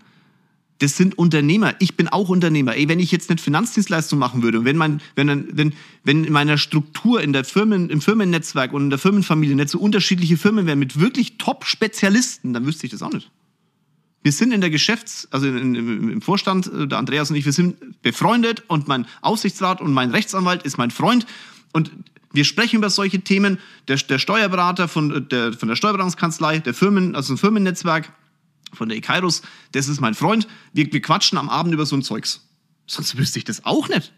Das 0.80 0.96
sind 0.96 1.16
Unternehmer. 1.18 1.74
Ich 1.78 1.94
bin 1.96 2.08
auch 2.08 2.30
Unternehmer. 2.30 2.74
Ey, 2.74 2.88
wenn 2.88 3.00
ich 3.00 3.12
jetzt 3.12 3.28
nicht 3.28 3.42
Finanzdienstleistung 3.42 4.18
machen 4.18 4.42
würde 4.42 4.60
und 4.60 4.64
wenn, 4.64 4.78
mein, 4.78 5.02
wenn, 5.14 5.56
wenn, 5.56 5.74
wenn 6.04 6.24
in 6.24 6.32
meiner 6.32 6.56
Struktur, 6.56 7.22
in 7.22 7.34
der 7.34 7.44
Firmen, 7.44 7.90
im 7.90 8.00
Firmennetzwerk 8.00 8.72
und 8.72 8.84
in 8.84 8.90
der 8.90 8.98
Firmenfamilie 8.98 9.54
nicht 9.54 9.68
so 9.68 9.78
unterschiedliche 9.78 10.38
Firmen 10.38 10.66
wären 10.66 10.78
mit 10.78 10.98
wirklich 10.98 11.36
Top-Spezialisten, 11.36 12.54
dann 12.54 12.64
wüsste 12.64 12.86
ich 12.86 12.92
das 12.92 13.02
auch 13.02 13.12
nicht. 13.12 13.30
Wir 14.22 14.32
sind 14.32 14.52
in 14.52 14.62
der 14.62 14.70
Geschäfts-, 14.70 15.28
also 15.30 15.46
in, 15.46 15.74
im, 15.74 16.08
im 16.08 16.22
Vorstand, 16.22 16.66
äh, 16.72 16.86
der 16.86 16.98
Andreas 16.98 17.28
und 17.30 17.36
ich, 17.36 17.44
wir 17.44 17.52
sind 17.52 18.00
befreundet 18.00 18.64
und 18.68 18.88
mein 18.88 19.06
Aufsichtsrat 19.20 19.82
und 19.82 19.92
mein 19.92 20.10
Rechtsanwalt 20.10 20.62
ist 20.62 20.78
mein 20.78 20.90
Freund 20.90 21.26
und 21.72 21.90
wir 22.32 22.44
sprechen 22.44 22.76
über 22.76 22.90
solche 22.90 23.20
Themen. 23.20 23.58
Der, 23.88 23.96
der 23.96 24.18
Steuerberater 24.18 24.88
von 24.88 25.14
äh, 25.14 25.20
der, 25.20 25.52
von 25.52 25.68
der 25.68 25.76
Steuerberatungskanzlei, 25.76 26.60
der 26.60 26.72
Firmen, 26.72 27.14
also 27.14 27.34
ein 27.34 27.38
Firmennetzwerk 27.38 28.12
von 28.72 28.88
der 28.88 28.98
Ekairus, 28.98 29.42
das 29.72 29.88
ist 29.88 30.00
mein 30.00 30.14
Freund. 30.14 30.46
Wir, 30.72 30.92
wir 30.92 31.02
quatschen 31.02 31.38
am 31.38 31.48
Abend 31.48 31.74
über 31.74 31.86
so 31.86 31.96
ein 31.96 32.02
Zeugs. 32.02 32.46
Sonst 32.86 33.16
wüsste 33.16 33.38
ich 33.38 33.44
das 33.44 33.64
auch 33.64 33.88
nicht. 33.88 34.12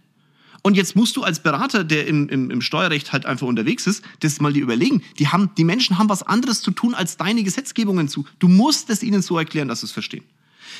Und 0.62 0.76
jetzt 0.76 0.94
musst 0.94 1.16
du 1.16 1.24
als 1.24 1.42
Berater, 1.42 1.82
der 1.82 2.06
im, 2.06 2.28
im, 2.28 2.50
im 2.50 2.60
Steuerrecht 2.60 3.12
halt 3.12 3.26
einfach 3.26 3.46
unterwegs 3.46 3.86
ist, 3.86 4.04
das 4.20 4.40
mal 4.40 4.52
dir 4.52 4.62
überlegen. 4.62 5.02
Die, 5.18 5.28
haben, 5.28 5.50
die 5.56 5.64
Menschen 5.64 5.98
haben 5.98 6.08
was 6.08 6.22
anderes 6.22 6.60
zu 6.60 6.70
tun, 6.70 6.94
als 6.94 7.16
deine 7.16 7.42
Gesetzgebungen 7.42 8.08
zu. 8.08 8.24
Du 8.38 8.46
musst 8.46 8.88
es 8.88 9.02
ihnen 9.02 9.22
so 9.22 9.36
erklären, 9.36 9.68
dass 9.68 9.80
sie 9.80 9.86
es 9.86 9.92
verstehen. 9.92 10.24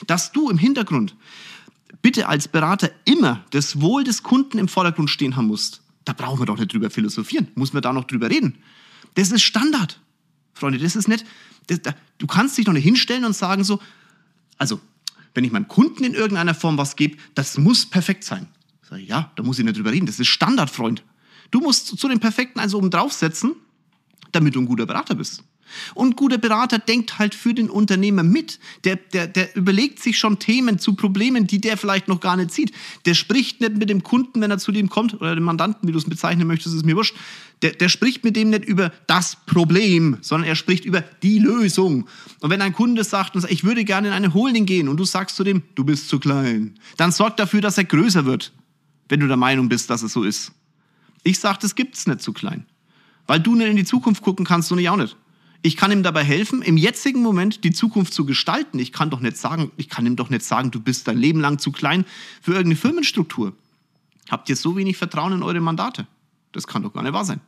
Dass 0.07 0.31
du 0.31 0.49
im 0.49 0.59
Hintergrund 0.59 1.17
bitte 2.01 2.29
als 2.29 2.47
Berater 2.49 2.91
immer 3.05 3.45
das 3.51 3.81
Wohl 3.81 4.05
des 4.05 4.23
Kunden 4.23 4.59
im 4.59 4.69
Vordergrund 4.69 5.11
stehen 5.11 5.37
haben 5.37 5.49
musst. 5.49 5.83
Da 6.05 6.13
brauchen 6.13 6.41
wir 6.41 6.47
doch 6.47 6.59
nicht 6.59 6.73
drüber 6.73 6.91
philosophieren. 6.91 7.49
Muss 7.55 7.73
man 7.73 7.83
da 7.83 7.93
noch 7.93 8.05
drüber 8.05 8.31
reden? 8.31 8.59
Das 9.15 9.31
ist 9.31 9.43
Standard. 9.43 10.01
Freunde, 10.55 10.79
das 10.79 10.97
ist 10.97 11.09
nicht, 11.09 11.25
das, 11.67 11.83
da, 11.83 11.95
du 12.19 12.27
kannst 12.27 12.59
dich 12.59 12.65
doch 12.65 12.73
nicht 12.73 12.85
hinstellen 12.85 13.25
und 13.25 13.35
sagen 13.35 13.65
so, 13.65 13.81
also, 14.59 14.81
wenn 15.35 15.45
ich 15.45 15.53
meinem 15.53 15.69
Kunden 15.69 16.05
in 16.05 16.15
irgendeiner 16.15 16.55
Form 16.55 16.79
was 16.79 16.97
gebe, 16.97 17.17
das 17.35 17.59
muss 17.59 17.87
perfekt 17.87 18.25
sein. 18.25 18.49
Sag 18.83 19.01
ich, 19.01 19.09
ja, 19.09 19.33
da 19.37 19.43
muss 19.43 19.59
ich 19.59 19.65
nicht 19.65 19.77
drüber 19.77 19.93
reden. 19.93 20.07
Das 20.07 20.21
ist 20.21 20.29
Standard, 20.29 20.71
Freund. 20.71 21.03
Du 21.51 21.61
musst 21.61 21.99
zu 21.99 22.09
den 22.09 22.21
Perfekten 22.21 22.61
eins 22.61 22.75
oben 22.75 22.91
draufsetzen, 22.91 23.55
damit 24.33 24.55
du 24.55 24.61
ein 24.61 24.67
guter 24.67 24.87
Berater 24.87 25.15
bist. 25.15 25.43
Und 25.95 26.17
guter 26.17 26.39
Berater 26.39 26.79
denkt 26.79 27.19
halt 27.19 27.35
für 27.35 27.55
den 27.55 27.71
Unternehmer 27.71 28.23
mit. 28.23 28.59
Der, 28.85 28.97
der, 28.97 29.27
der 29.27 29.57
überlegt 29.57 30.01
sich 30.01 30.19
schon 30.19 30.39
Themen 30.39 30.79
zu 30.79 30.95
Problemen, 30.95 31.47
die 31.47 31.61
der 31.61 31.77
vielleicht 31.77 32.09
noch 32.09 32.21
gar 32.21 32.37
nicht 32.37 32.51
sieht. 32.51 32.73
Der 33.07 33.15
spricht 33.15 33.61
nicht 33.61 33.77
mit 33.77 33.89
dem 33.89 34.03
Kunden, 34.03 34.41
wenn 34.41 34.51
er 34.51 34.59
zu 34.59 34.73
dem 34.73 34.89
kommt, 34.89 35.15
oder 35.15 35.35
dem 35.35 35.45
Mandanten, 35.45 35.89
wie 35.89 35.93
du 35.93 35.99
es 35.99 36.05
bezeichnen 36.05 36.47
möchtest, 36.47 36.75
ist 36.75 36.85
mir 36.85 36.97
wurscht. 36.97 37.15
Der, 37.63 37.73
der 37.73 37.89
spricht 37.89 38.25
mit 38.25 38.37
dem 38.37 38.51
nicht 38.51 38.65
über 38.65 38.93
das 39.07 39.37
Problem, 39.47 40.19
sondern 40.21 40.49
er 40.49 40.57
spricht 40.57 40.85
über 40.85 41.01
die 41.23 41.39
Lösung. 41.39 42.07
Und 42.41 42.51
wenn 42.51 42.61
ein 42.61 42.73
Kunde 42.73 43.05
sagt, 43.05 43.37
ich 43.49 43.65
würde 43.65 43.85
gerne 43.85 44.09
in 44.09 44.15
eine 44.15 44.35
Holding 44.35 44.67
gehen 44.67 44.89
und 44.89 44.99
du 44.99 45.05
sagst 45.05 45.37
zu 45.37 45.45
dem, 45.45 45.63
du 45.75 45.85
bist 45.85 46.09
zu 46.09 46.19
klein, 46.19 46.75
dann 46.97 47.13
sorg 47.13 47.37
dafür, 47.37 47.61
dass 47.61 47.79
er 47.79 47.85
größer 47.85 48.25
wird 48.25 48.53
wenn 49.13 49.21
du 49.21 49.29
der 49.29 49.37
Meinung 49.37 49.69
bist, 49.69 49.91
dass 49.91 50.03
es 50.03 50.15
so 50.15 50.23
ist. 50.23 50.53
Ich 51.23 51.39
sage, 51.39 51.59
das 51.61 51.75
gibt 51.75 51.97
es 51.97 52.07
nicht 52.07 52.23
zu 52.23 52.33
klein. 52.33 52.65
Weil 53.27 53.41
du 53.41 53.55
nicht 53.55 53.69
in 53.69 53.77
die 53.77 53.85
Zukunft 53.85 54.23
gucken 54.23 54.47
kannst 54.47 54.73
und 54.73 54.79
ich 54.79 54.89
auch 54.89 54.97
nicht. 54.97 55.19
Ich 55.65 55.77
kann 55.77 55.93
ihm 55.93 56.03
dabei 56.03 56.25
helfen, 56.25 56.61
im 56.61 56.77
jetzigen 56.77 57.23
Moment 57.23 57.63
die 57.63 57.71
Zukunft 57.71 58.13
zu 58.13 58.27
gestalten. 58.27 58.81
Ich 58.81 58.93
kann 58.93 59.11
doch 59.11 59.21
nicht 59.21 59.37
sagen, 59.37 59.71
ich 59.77 59.89
kann 59.89 60.05
ihm 60.07 60.17
doch 60.17 60.29
nicht 60.29 60.45
sagen, 60.45 60.73
du 60.73 60.81
bist 60.81 61.07
dein 61.07 61.19
Leben 61.19 61.41
lang 61.41 61.59
zu 61.59 61.71
klein 61.71 62.05
für 62.41 62.53
irgendeine 62.53 62.77
Firmenstruktur. 62.77 63.53
Habt 64.29 64.49
ihr 64.49 64.57
so 64.57 64.77
wenig 64.77 64.97
Vertrauen 64.97 65.33
in 65.33 65.43
eure 65.43 65.61
Mandate? 65.61 66.09
Das 66.51 66.67
kann 66.67 66.83
doch 66.83 66.93
gar 66.93 67.03
nicht 67.03 67.13
wahr 67.13 67.25
sein. 67.25 67.41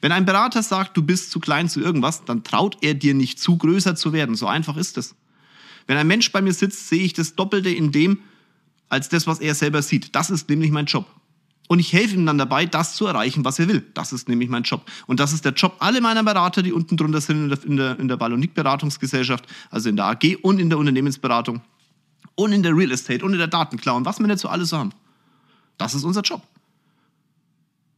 Wenn 0.00 0.10
ein 0.10 0.26
Berater 0.26 0.62
sagt, 0.62 0.96
du 0.96 1.02
bist 1.02 1.30
zu 1.30 1.38
klein 1.38 1.68
zu 1.68 1.80
irgendwas, 1.80 2.24
dann 2.24 2.42
traut 2.42 2.76
er 2.82 2.94
dir 2.94 3.14
nicht 3.14 3.38
zu, 3.38 3.56
größer 3.56 3.94
zu 3.94 4.12
werden. 4.12 4.34
So 4.34 4.48
einfach 4.48 4.76
ist 4.76 4.98
es. 4.98 5.14
Wenn 5.86 5.96
ein 5.96 6.08
Mensch 6.08 6.32
bei 6.32 6.42
mir 6.42 6.52
sitzt, 6.52 6.88
sehe 6.88 7.02
ich 7.02 7.12
das 7.12 7.36
Doppelte 7.36 7.70
in 7.70 7.92
dem, 7.92 8.18
als 8.88 9.08
das, 9.08 9.26
was 9.28 9.38
er 9.38 9.54
selber 9.54 9.82
sieht. 9.82 10.14
Das 10.14 10.30
ist 10.30 10.48
nämlich 10.48 10.72
mein 10.72 10.86
Job. 10.86 11.06
Und 11.70 11.78
ich 11.78 11.92
helfe 11.92 12.16
ihm 12.16 12.26
dann 12.26 12.36
dabei, 12.36 12.66
das 12.66 12.96
zu 12.96 13.06
erreichen, 13.06 13.44
was 13.44 13.60
er 13.60 13.68
will. 13.68 13.86
Das 13.94 14.12
ist 14.12 14.28
nämlich 14.28 14.48
mein 14.48 14.64
Job. 14.64 14.90
Und 15.06 15.20
das 15.20 15.32
ist 15.32 15.44
der 15.44 15.52
Job 15.52 15.76
aller 15.78 16.00
meiner 16.00 16.24
Berater, 16.24 16.62
die 16.62 16.72
unten 16.72 16.96
drunter 16.96 17.20
sind 17.20 17.52
in 17.64 17.76
der, 17.76 17.96
in 18.00 18.08
der, 18.08 18.16
Ballonik-Beratungsgesellschaft, 18.16 19.46
also 19.70 19.88
in 19.88 19.94
der 19.94 20.06
AG 20.06 20.38
und 20.42 20.58
in 20.58 20.68
der 20.68 20.80
Unternehmensberatung 20.80 21.60
und 22.34 22.50
in 22.50 22.64
der 22.64 22.76
Real 22.76 22.90
Estate 22.90 23.24
und 23.24 23.34
in 23.34 23.38
der 23.38 23.46
Datenklau 23.46 23.96
und 23.96 24.04
was 24.04 24.18
wir 24.18 24.36
so 24.36 24.48
alles 24.48 24.72
haben. 24.72 24.90
Das 25.78 25.94
ist 25.94 26.02
unser 26.02 26.22
Job. 26.22 26.42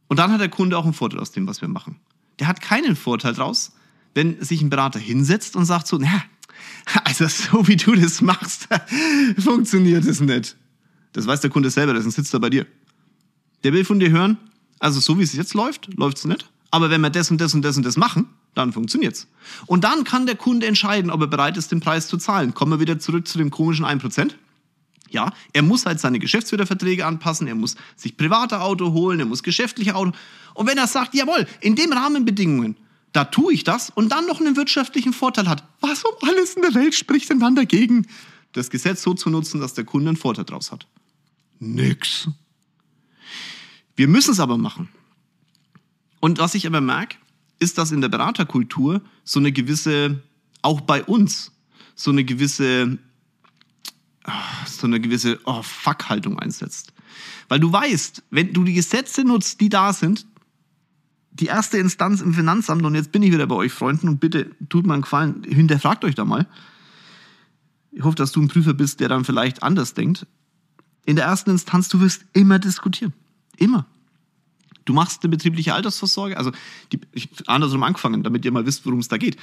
Und 0.07 0.19
dann 0.19 0.31
hat 0.31 0.39
der 0.39 0.49
Kunde 0.49 0.77
auch 0.77 0.83
einen 0.83 0.93
Vorteil 0.93 1.19
aus 1.19 1.31
dem, 1.31 1.47
was 1.47 1.59
wir 1.61 1.67
machen. 1.67 1.95
Der 2.37 2.45
hat 2.45 2.61
keinen 2.61 2.95
Vorteil 2.95 3.33
draus, 3.33 3.71
wenn 4.13 4.39
sich 4.39 4.61
ein 4.61 4.69
Berater 4.69 4.99
hinsetzt 4.99 5.55
und 5.55 5.65
sagt 5.65 5.87
so, 5.87 5.97
naja, 5.97 6.21
also 7.05 7.25
so 7.25 7.67
wie 7.67 7.77
du 7.77 7.95
das 7.95 8.21
machst, 8.21 8.67
funktioniert 9.39 10.05
es 10.05 10.19
nicht. 10.19 10.57
Das 11.13 11.25
weiß 11.25 11.41
der 11.41 11.49
Kunde 11.49 11.71
selber, 11.71 11.93
deswegen 11.93 12.11
sitzt 12.11 12.35
er 12.35 12.39
bei 12.39 12.51
dir. 12.51 12.67
Der 13.63 13.73
will 13.73 13.85
von 13.85 13.99
dir 13.99 14.11
hören, 14.11 14.37
also 14.79 14.99
so 14.99 15.17
wie 15.17 15.23
es 15.23 15.33
jetzt 15.33 15.53
läuft, 15.53 15.93
läuft 15.95 16.17
es 16.17 16.25
nicht. 16.25 16.49
Aber 16.71 16.89
wenn 16.89 17.01
wir 17.01 17.09
das 17.09 17.31
und 17.31 17.39
das 17.39 17.53
und 17.53 17.61
das 17.61 17.77
und 17.77 17.85
das 17.85 17.97
machen, 17.97 18.27
dann 18.53 18.73
funktioniert's. 18.73 19.27
Und 19.65 19.83
dann 19.83 20.03
kann 20.03 20.25
der 20.25 20.35
Kunde 20.35 20.67
entscheiden, 20.67 21.11
ob 21.11 21.21
er 21.21 21.27
bereit 21.27 21.57
ist, 21.57 21.71
den 21.71 21.79
Preis 21.79 22.07
zu 22.07 22.17
zahlen. 22.17 22.53
Kommen 22.53 22.71
wir 22.71 22.79
wieder 22.79 22.99
zurück 22.99 23.27
zu 23.27 23.37
dem 23.37 23.49
komischen 23.49 23.85
1%. 23.85 24.31
Ja, 25.09 25.31
er 25.53 25.61
muss 25.61 25.85
halt 25.85 25.99
seine 25.99 26.17
Geschäftsführerverträge 26.17 27.05
anpassen, 27.05 27.47
er 27.47 27.53
muss 27.53 27.75
sich 27.95 28.17
private 28.17 28.61
Auto 28.61 28.93
holen, 28.93 29.19
er 29.19 29.27
muss 29.27 29.43
geschäftliche 29.43 29.95
Auto. 29.95 30.11
Und 30.55 30.67
wenn 30.67 30.77
er 30.77 30.87
sagt, 30.87 31.13
jawohl, 31.13 31.45
in 31.61 31.75
den 31.75 31.93
Rahmenbedingungen, 31.93 32.75
da 33.11 33.25
tue 33.25 33.53
ich 33.53 33.63
das 33.63 33.91
und 33.91 34.11
dann 34.11 34.25
noch 34.25 34.41
einen 34.41 34.55
wirtschaftlichen 34.55 35.13
Vorteil 35.13 35.47
hat, 35.47 35.63
was 35.81 36.03
um 36.03 36.27
alles 36.27 36.55
in 36.55 36.63
der 36.63 36.73
Welt 36.73 36.95
spricht 36.95 37.29
denn 37.29 37.39
dann 37.39 37.55
dagegen, 37.55 38.07
das 38.53 38.71
Gesetz 38.71 39.03
so 39.03 39.13
zu 39.13 39.29
nutzen, 39.29 39.61
dass 39.61 39.75
der 39.75 39.83
Kunde 39.83 40.09
einen 40.09 40.17
Vorteil 40.17 40.45
draus 40.45 40.71
hat? 40.71 40.87
Nix. 41.59 42.27
Wir 43.95 44.07
müssen 44.07 44.31
es 44.31 44.39
aber 44.39 44.57
machen. 44.57 44.89
Und 46.19 46.39
was 46.39 46.55
ich 46.55 46.65
aber 46.65 46.81
merke, 46.81 47.17
ist, 47.59 47.77
dass 47.77 47.91
in 47.91 48.01
der 48.01 48.09
Beraterkultur 48.09 49.01
so 49.23 49.39
eine 49.39 49.51
gewisse, 49.51 50.21
auch 50.61 50.81
bei 50.81 51.03
uns, 51.03 51.51
so 51.95 52.11
eine 52.11 52.23
gewisse, 52.23 52.97
so 54.65 54.87
eine 54.87 54.99
gewisse 54.99 55.39
oh, 55.45 55.61
Fuck-Haltung 55.61 56.39
einsetzt. 56.39 56.93
Weil 57.49 57.59
du 57.59 57.71
weißt, 57.71 58.23
wenn 58.31 58.53
du 58.53 58.63
die 58.63 58.73
Gesetze 58.73 59.23
nutzt, 59.23 59.61
die 59.61 59.69
da 59.69 59.93
sind, 59.93 60.25
die 61.31 61.47
erste 61.47 61.77
Instanz 61.77 62.21
im 62.21 62.33
Finanzamt, 62.33 62.83
und 62.83 62.95
jetzt 62.95 63.11
bin 63.11 63.23
ich 63.23 63.31
wieder 63.31 63.47
bei 63.47 63.55
euch, 63.55 63.71
Freunden, 63.71 64.07
und 64.07 64.19
bitte 64.19 64.51
tut 64.69 64.85
mir 64.85 64.93
einen 64.93 65.01
Gefallen, 65.01 65.43
hinterfragt 65.43 66.05
euch 66.05 66.15
da 66.15 66.25
mal. 66.25 66.47
Ich 67.91 68.03
hoffe, 68.03 68.15
dass 68.15 68.31
du 68.31 68.41
ein 68.41 68.47
Prüfer 68.47 68.73
bist, 68.73 68.99
der 68.99 69.09
dann 69.09 69.25
vielleicht 69.25 69.61
anders 69.61 69.93
denkt 69.93 70.25
in 71.05 71.15
der 71.15 71.25
ersten 71.25 71.51
Instanz, 71.51 71.89
du 71.89 71.99
wirst 71.99 72.25
immer 72.33 72.59
diskutieren. 72.59 73.13
Immer. 73.57 73.85
Du 74.85 74.93
machst 74.93 75.23
eine 75.23 75.31
betriebliche 75.31 75.73
Altersvorsorge, 75.73 76.37
also 76.37 76.51
die, 76.91 76.99
ich, 77.13 77.29
andersrum 77.47 77.83
angefangen, 77.83 78.23
damit 78.23 78.43
ihr 78.43 78.51
mal 78.51 78.65
wisst, 78.65 78.85
worum 78.85 78.99
es 78.99 79.07
da 79.07 79.17
geht. 79.17 79.37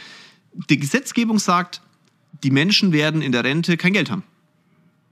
Die 0.68 0.79
Gesetzgebung 0.79 1.38
sagt, 1.38 1.81
die 2.42 2.51
Menschen 2.51 2.92
werden 2.92 3.23
in 3.23 3.33
der 3.33 3.44
Rente 3.44 3.77
kein 3.77 3.92
Geld 3.92 4.11
haben. 4.11 4.23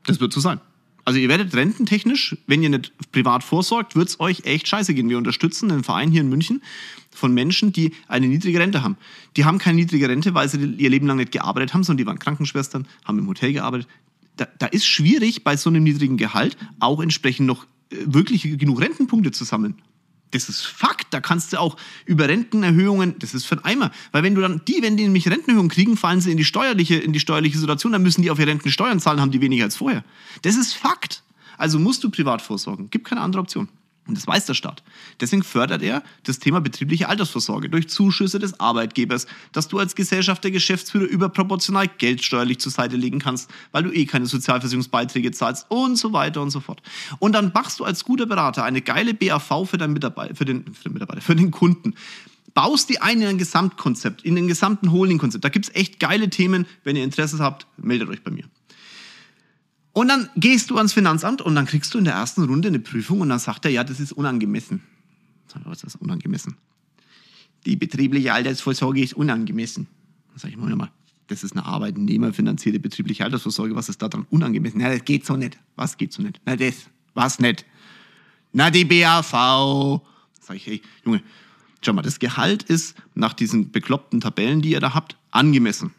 Das 0.05 0.21
wird 0.21 0.33
so 0.33 0.41
sein. 0.41 0.61
Also 1.05 1.19
ihr 1.19 1.31
werdet 1.31 1.55
rententechnisch, 1.55 2.37
wenn 2.47 2.63
ihr 2.63 2.69
nicht 2.69 2.93
privat 3.13 3.43
vorsorgt, 3.43 3.97
wird 3.97 4.09
es 4.09 4.21
euch 4.21 4.45
echt 4.45 4.69
scheiße 4.69 4.93
gehen. 4.93 5.09
Wir 5.09 5.17
unterstützen 5.17 5.71
einen 5.71 5.83
Verein 5.83 6.11
hier 6.11 6.21
in 6.21 6.29
München 6.29 6.63
von 7.11 7.33
Menschen, 7.33 7.73
die 7.73 7.95
eine 8.09 8.29
niedrige 8.29 8.61
Rente 8.61 8.83
haben. 8.83 8.99
Die 9.37 9.47
haben 9.47 9.57
keine 9.57 9.77
niedrige 9.77 10.07
Rente, 10.07 10.35
weil 10.35 10.51
sie 10.51 10.59
ihr 10.59 10.91
Leben 10.91 11.07
lang 11.07 11.17
nicht 11.17 11.33
gearbeitet 11.33 11.73
haben, 11.73 11.83
sondern 11.83 11.99
die 11.99 12.07
waren 12.07 12.19
Krankenschwestern, 12.19 12.87
haben 13.07 13.19
im 13.19 13.27
Hotel 13.27 13.55
gearbeitet 13.55 13.89
da, 14.39 14.49
da 14.59 14.67
ist 14.67 14.87
schwierig, 14.87 15.45
bei 15.45 15.57
so 15.57 15.69
einem 15.69 15.83
niedrigen 15.83 16.17
Gehalt 16.17 16.57
auch 16.81 17.01
entsprechend 17.01 17.47
noch 17.47 17.67
wirklich 17.91 18.43
genug 18.59 18.81
Rentenpunkte 18.81 19.31
zu 19.31 19.45
sammeln. 19.45 19.75
Das 20.31 20.49
ist 20.49 20.67
Fakt. 20.67 21.07
Da 21.11 21.21
kannst 21.21 21.53
du 21.53 21.61
auch 21.61 21.77
über 22.05 22.29
Rentenerhöhungen, 22.29 23.19
das 23.19 23.35
ist 23.35 23.47
für 23.47 23.57
ein 23.57 23.65
Eimer. 23.65 23.91
Weil 24.13 24.23
wenn 24.23 24.35
du 24.35 24.41
dann, 24.41 24.61
die, 24.67 24.83
wenn 24.83 24.97
die 24.97 25.05
nämlich 25.05 25.29
Rentenerhöhungen 25.29 25.71
kriegen, 25.71 25.97
fallen 25.97 26.21
sie 26.21 26.31
in 26.31 26.37
die 26.37 26.45
steuerliche, 26.45 26.97
in 26.97 27.13
die 27.13 27.21
steuerliche 27.21 27.59
Situation, 27.59 27.93
dann 27.93 28.03
müssen 28.03 28.23
die 28.23 28.31
auf 28.31 28.39
ihre 28.39 28.49
Renten 28.49 28.71
Steuern 28.71 29.01
zahlen, 29.01 29.21
haben 29.21 29.31
die 29.31 29.41
weniger 29.41 29.65
als 29.65 29.77
vorher. 29.77 30.05
Das 30.43 30.57
ist 30.57 30.75
Fakt. 30.75 31.23
Also 31.57 31.79
musst 31.79 32.05
du 32.05 32.11
privat 32.11 32.43
vorsorgen. 32.43 32.91
Gibt 32.91 33.09
keine 33.09 33.21
andere 33.21 33.41
Option. 33.41 33.69
Und 34.09 34.17
das 34.17 34.27
weiß 34.27 34.47
der 34.47 34.55
Staat. 34.55 34.83
Deswegen 35.21 35.43
fördert 35.43 35.83
er 35.83 36.03
das 36.25 36.39
Thema 36.39 36.61
betriebliche 36.61 37.11
Altersvorsorge 37.11 37.69
durch 37.69 37.91
Zuschüsse 37.91 38.39
des 38.39 38.59
Arbeitgebers, 38.59 39.27
dass 39.53 39.69
du 39.69 39.79
als 39.79 39.95
Gesellschaft 39.95 40.43
der 40.43 40.51
Geschäftsführer 40.51 41.05
überproportional 41.05 41.89
Geld 41.99 42.25
steuerlich 42.25 42.59
zur 42.59 42.73
Seite 42.73 42.97
legen 42.97 43.19
kannst, 43.19 43.51
weil 43.71 43.83
du 43.83 43.93
eh 43.93 44.07
keine 44.07 44.25
Sozialversicherungsbeiträge 44.25 45.31
zahlst 45.33 45.67
und 45.69 45.97
so 45.97 46.15
weiter 46.15 46.41
und 46.41 46.51
so 46.51 46.61
fort. 46.61 46.81
Und 47.19 47.33
dann 47.33 47.53
machst 47.53 47.81
du 47.81 47.85
als 47.85 48.03
guter 48.05 48.25
Berater 48.25 48.65
eine 48.65 48.81
geile 48.81 49.13
BAV 49.13 49.69
für 49.69 49.77
deinen 49.77 49.93
Mitarbeiter, 49.93 50.35
für 50.35 50.47
den, 50.47 50.65
für 50.73 50.85
den 50.85 50.95
Mitarbeiter, 50.95 51.21
für 51.21 51.37
den 51.37 51.51
Kunden. 51.51 51.95
Baust 52.55 52.89
die 52.89 53.03
ein 53.03 53.21
in 53.21 53.29
ein 53.29 53.39
Gesamtkonzept, 53.39 54.23
in 54.23 54.35
den 54.35 54.49
gesamten 54.49 54.91
Holding-Konzept. 54.91 55.45
Da 55.45 55.51
gibt's 55.51 55.71
echt 55.75 56.01
geile 56.01 56.31
Themen. 56.31 56.67
Wenn 56.83 56.97
ihr 56.97 57.05
Interesse 57.05 57.39
habt, 57.41 57.67
meldet 57.77 58.09
euch 58.09 58.23
bei 58.25 58.31
mir. 58.31 58.45
Und 59.99 60.07
dann 60.07 60.31
gehst 60.37 60.71
du 60.71 60.77
ans 60.77 60.93
Finanzamt 60.93 61.43
und 61.43 61.57
dann 61.57 61.67
kriegst 61.67 61.93
du 61.93 61.99
in 61.99 62.05
der 62.05 62.15
ersten 62.15 62.45
Runde 62.45 62.69
eine 62.69 62.79
Prüfung 62.79 63.21
und 63.21 63.31
dann 63.31 63.41
sagt 63.41 63.65
er, 63.65 63.73
ja, 63.73 63.83
das 63.83 63.99
ist 63.99 64.13
unangemessen. 64.13 64.81
Was 65.65 65.79
ist 65.79 65.87
das 65.87 65.97
unangemessen? 65.97 66.57
Die 67.67 67.75
betriebliche 67.75 68.33
Altersvorsorge 68.33 69.03
ist 69.03 69.15
unangemessen. 69.15 69.89
Dann 70.29 70.39
sage 70.39 70.55
ich 70.55 70.57
mal, 70.57 70.73
mal, 70.77 70.93
das 71.27 71.43
ist 71.43 71.51
eine 71.57 71.67
arbeitnehmerfinanzierte 71.67 72.79
betriebliche 72.79 73.25
Altersvorsorge. 73.25 73.75
Was 73.75 73.89
ist 73.89 74.01
da 74.01 74.07
dran 74.07 74.25
unangemessen? 74.31 74.79
Na, 74.81 74.89
das 74.89 75.05
geht 75.05 75.27
so 75.27 75.37
nicht. 75.37 75.59
Was 75.75 75.97
geht 75.97 76.13
so 76.13 76.23
nicht? 76.23 76.41
Na, 76.45 76.55
das. 76.55 76.89
Was 77.15 77.41
nicht? 77.41 77.67
Na, 78.53 78.71
die 78.71 78.85
BAV. 78.85 79.33
Sag 80.41 80.55
ich, 80.55 80.67
hey, 80.69 80.81
Junge, 81.05 81.23
schau 81.85 81.93
mal, 81.93 82.03
das 82.03 82.21
Gehalt 82.21 82.63
ist 82.63 82.95
nach 83.17 83.33
diesen 83.33 83.73
bekloppten 83.73 84.21
Tabellen, 84.21 84.63
die 84.63 84.71
ihr 84.71 84.81
da 84.81 84.95
habt, 84.95 85.17
angemessen 85.33 85.93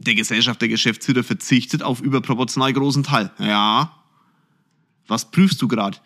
der 0.00 0.14
Gesellschaft, 0.14 0.60
der 0.60 0.68
Geschäftsführer 0.68 1.22
verzichtet 1.22 1.82
auf 1.82 2.00
überproportional 2.00 2.72
großen 2.72 3.02
Teil. 3.02 3.30
Ja. 3.38 3.92
Was 5.06 5.30
prüfst 5.30 5.60
du 5.60 5.68
gerade? 5.68 5.98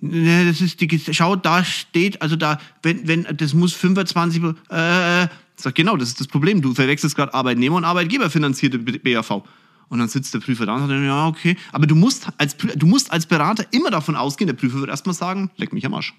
Das 0.00 0.60
ist 0.60 0.80
die, 0.80 1.00
schau, 1.12 1.36
da 1.36 1.64
steht, 1.64 2.22
also 2.22 2.36
da, 2.36 2.60
wenn, 2.82 3.06
wenn, 3.08 3.26
das 3.36 3.54
muss 3.54 3.74
25, 3.74 4.42
äh, 4.42 5.28
sag 5.56 5.74
genau, 5.74 5.96
das 5.96 6.10
ist 6.10 6.20
das 6.20 6.28
Problem. 6.28 6.62
Du 6.62 6.74
verwechselst 6.74 7.16
gerade 7.16 7.34
Arbeitnehmer 7.34 7.76
und 7.76 7.84
Arbeitgeber 7.84 8.30
finanzierte 8.30 8.78
BAV. 8.78 9.42
Und 9.88 9.98
dann 9.98 10.08
sitzt 10.08 10.34
der 10.34 10.40
Prüfer 10.40 10.66
da 10.66 10.74
und 10.74 10.88
sagt, 10.88 11.02
ja, 11.02 11.26
okay. 11.26 11.56
Aber 11.72 11.86
du 11.86 11.94
musst 11.94 12.28
als, 12.36 12.56
du 12.56 12.86
musst 12.86 13.10
als 13.10 13.26
Berater 13.26 13.66
immer 13.72 13.90
davon 13.90 14.16
ausgehen, 14.16 14.46
der 14.46 14.54
Prüfer 14.54 14.80
wird 14.80 14.90
erstmal 14.90 15.14
sagen, 15.14 15.50
leck 15.56 15.72
mich 15.72 15.86
am 15.86 15.94
Arsch. 15.94 16.14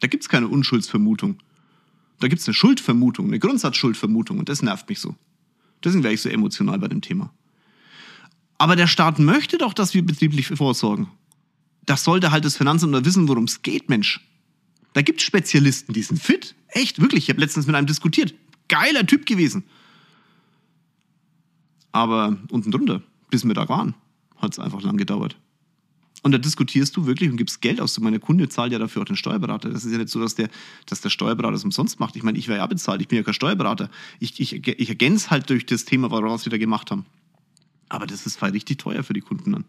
Da 0.00 0.06
gibt's 0.06 0.28
keine 0.28 0.48
Unschuldsvermutung. 0.48 1.38
Da 2.20 2.28
gibt 2.28 2.40
es 2.40 2.46
eine 2.46 2.54
Schuldvermutung, 2.54 3.26
eine 3.26 3.38
Grundsatzschuldvermutung 3.38 4.38
und 4.38 4.48
das 4.48 4.62
nervt 4.62 4.88
mich 4.88 5.00
so. 5.00 5.16
Deswegen 5.82 6.04
wäre 6.04 6.14
ich 6.14 6.20
so 6.20 6.28
emotional 6.28 6.78
bei 6.78 6.88
dem 6.88 7.00
Thema. 7.00 7.32
Aber 8.58 8.76
der 8.76 8.86
Staat 8.86 9.18
möchte 9.18 9.56
doch, 9.56 9.72
dass 9.72 9.94
wir 9.94 10.04
betrieblich 10.04 10.48
vorsorgen. 10.48 11.08
Das 11.86 12.04
sollte 12.04 12.30
halt 12.30 12.44
das 12.44 12.58
Finanzamt 12.58 13.04
wissen, 13.06 13.26
worum 13.26 13.44
es 13.44 13.62
geht, 13.62 13.88
Mensch. 13.88 14.20
Da 14.92 15.02
gibt 15.02 15.20
es 15.20 15.26
Spezialisten, 15.26 15.94
die 15.94 16.02
sind 16.02 16.20
fit. 16.20 16.54
Echt, 16.68 17.00
wirklich. 17.00 17.24
Ich 17.24 17.30
habe 17.30 17.40
letztens 17.40 17.66
mit 17.66 17.74
einem 17.74 17.86
diskutiert. 17.86 18.34
Geiler 18.68 19.06
Typ 19.06 19.24
gewesen. 19.24 19.64
Aber 21.92 22.36
unten 22.50 22.70
drunter, 22.70 23.02
bis 23.30 23.44
wir 23.44 23.54
da 23.54 23.68
waren, 23.68 23.94
hat 24.36 24.52
es 24.52 24.58
einfach 24.58 24.82
lang 24.82 24.96
gedauert. 24.96 25.36
Und 26.22 26.32
da 26.32 26.38
diskutierst 26.38 26.96
du 26.96 27.06
wirklich 27.06 27.30
und 27.30 27.36
gibst 27.36 27.62
Geld 27.62 27.80
aus. 27.80 27.98
Meine 27.98 28.20
Kunde 28.20 28.48
zahlt 28.48 28.72
ja 28.72 28.78
dafür 28.78 29.02
auch 29.02 29.06
den 29.06 29.16
Steuerberater. 29.16 29.70
Das 29.70 29.84
ist 29.84 29.92
ja 29.92 29.98
nicht 29.98 30.10
so, 30.10 30.20
dass 30.20 30.34
der, 30.34 30.50
dass 30.86 31.00
der 31.00 31.08
Steuerberater 31.08 31.54
es 31.54 31.64
umsonst 31.64 31.98
macht. 31.98 32.16
Ich 32.16 32.22
meine, 32.22 32.38
ich 32.38 32.48
wäre 32.48 32.58
ja 32.58 32.66
bezahlt, 32.66 33.00
ich 33.00 33.08
bin 33.08 33.16
ja 33.16 33.22
kein 33.22 33.34
Steuerberater. 33.34 33.90
Ich, 34.18 34.38
ich, 34.38 34.66
ich 34.66 34.88
ergänze 34.88 35.30
halt 35.30 35.48
durch 35.48 35.64
das 35.64 35.86
Thema, 35.86 36.10
was 36.10 36.44
wir 36.44 36.50
da 36.50 36.58
gemacht 36.58 36.90
haben. 36.90 37.06
Aber 37.88 38.06
das 38.06 38.26
ist 38.26 38.42
halt 38.42 38.54
richtig 38.54 38.78
teuer 38.78 39.02
für 39.02 39.14
die 39.14 39.20
Kunden 39.20 39.52
dann. 39.52 39.64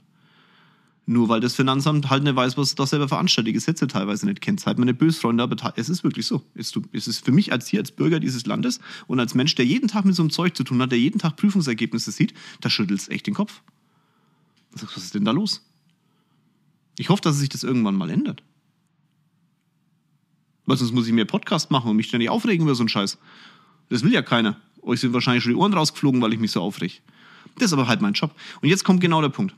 Nur 1.07 1.29
weil 1.29 1.39
das 1.39 1.55
Finanzamt 1.55 2.09
halt 2.09 2.23
nicht 2.23 2.35
weiß, 2.35 2.57
was 2.57 2.75
das 2.75 2.91
selber 2.91 3.07
veranstaltet, 3.07 3.49
die 3.49 3.53
Gesetze 3.53 3.87
teilweise 3.87 4.27
nicht 4.27 4.39
kennt. 4.39 4.59
Seid 4.59 4.77
meine 4.77 4.93
Bösfreunde, 4.93 5.41
aber 5.41 5.55
es 5.75 5.89
ist 5.89 6.03
wirklich 6.03 6.27
so. 6.27 6.43
Es 6.53 6.75
ist 6.75 7.25
für 7.25 7.31
mich 7.31 7.51
als 7.51 7.67
hier, 7.67 7.79
als 7.79 7.91
Bürger 7.91 8.19
dieses 8.19 8.45
Landes 8.45 8.79
und 9.07 9.19
als 9.19 9.33
Mensch, 9.33 9.55
der 9.55 9.65
jeden 9.65 9.87
Tag 9.87 10.05
mit 10.05 10.15
so 10.15 10.21
einem 10.21 10.29
Zeug 10.29 10.55
zu 10.55 10.63
tun 10.63 10.81
hat, 10.81 10.91
der 10.91 10.99
jeden 10.99 11.19
Tag 11.19 11.37
Prüfungsergebnisse 11.37 12.11
sieht, 12.11 12.33
da 12.61 12.69
schüttelt 12.69 12.99
es 12.99 13.09
echt 13.09 13.25
den 13.25 13.33
Kopf. 13.33 13.61
Was 14.73 14.95
ist 14.95 15.15
denn 15.15 15.25
da 15.25 15.31
los? 15.31 15.65
Ich 16.97 17.09
hoffe, 17.09 17.21
dass 17.21 17.37
sich 17.37 17.49
das 17.49 17.63
irgendwann 17.63 17.95
mal 17.95 18.09
ändert. 18.09 18.43
Weil 20.65 20.77
sonst 20.77 20.93
muss 20.93 21.07
ich 21.07 21.13
mehr 21.13 21.25
Podcast 21.25 21.71
machen 21.71 21.89
und 21.89 21.95
mich 21.95 22.07
ständig 22.07 22.29
aufregen 22.29 22.65
über 22.65 22.75
so 22.75 22.83
einen 22.83 22.89
Scheiß. 22.89 23.17
Das 23.89 24.03
will 24.03 24.13
ja 24.13 24.21
keiner. 24.21 24.57
Euch 24.81 24.99
sind 24.99 25.13
wahrscheinlich 25.13 25.43
schon 25.43 25.53
die 25.53 25.57
Ohren 25.57 25.73
rausgeflogen, 25.73 26.21
weil 26.21 26.33
ich 26.33 26.39
mich 26.39 26.51
so 26.51 26.61
aufreg. 26.61 27.01
Das 27.57 27.67
ist 27.67 27.73
aber 27.73 27.87
halt 27.87 28.01
mein 28.01 28.13
Job. 28.13 28.33
Und 28.61 28.69
jetzt 28.69 28.83
kommt 28.83 29.01
genau 29.01 29.21
der 29.21 29.29
Punkt. 29.29 29.55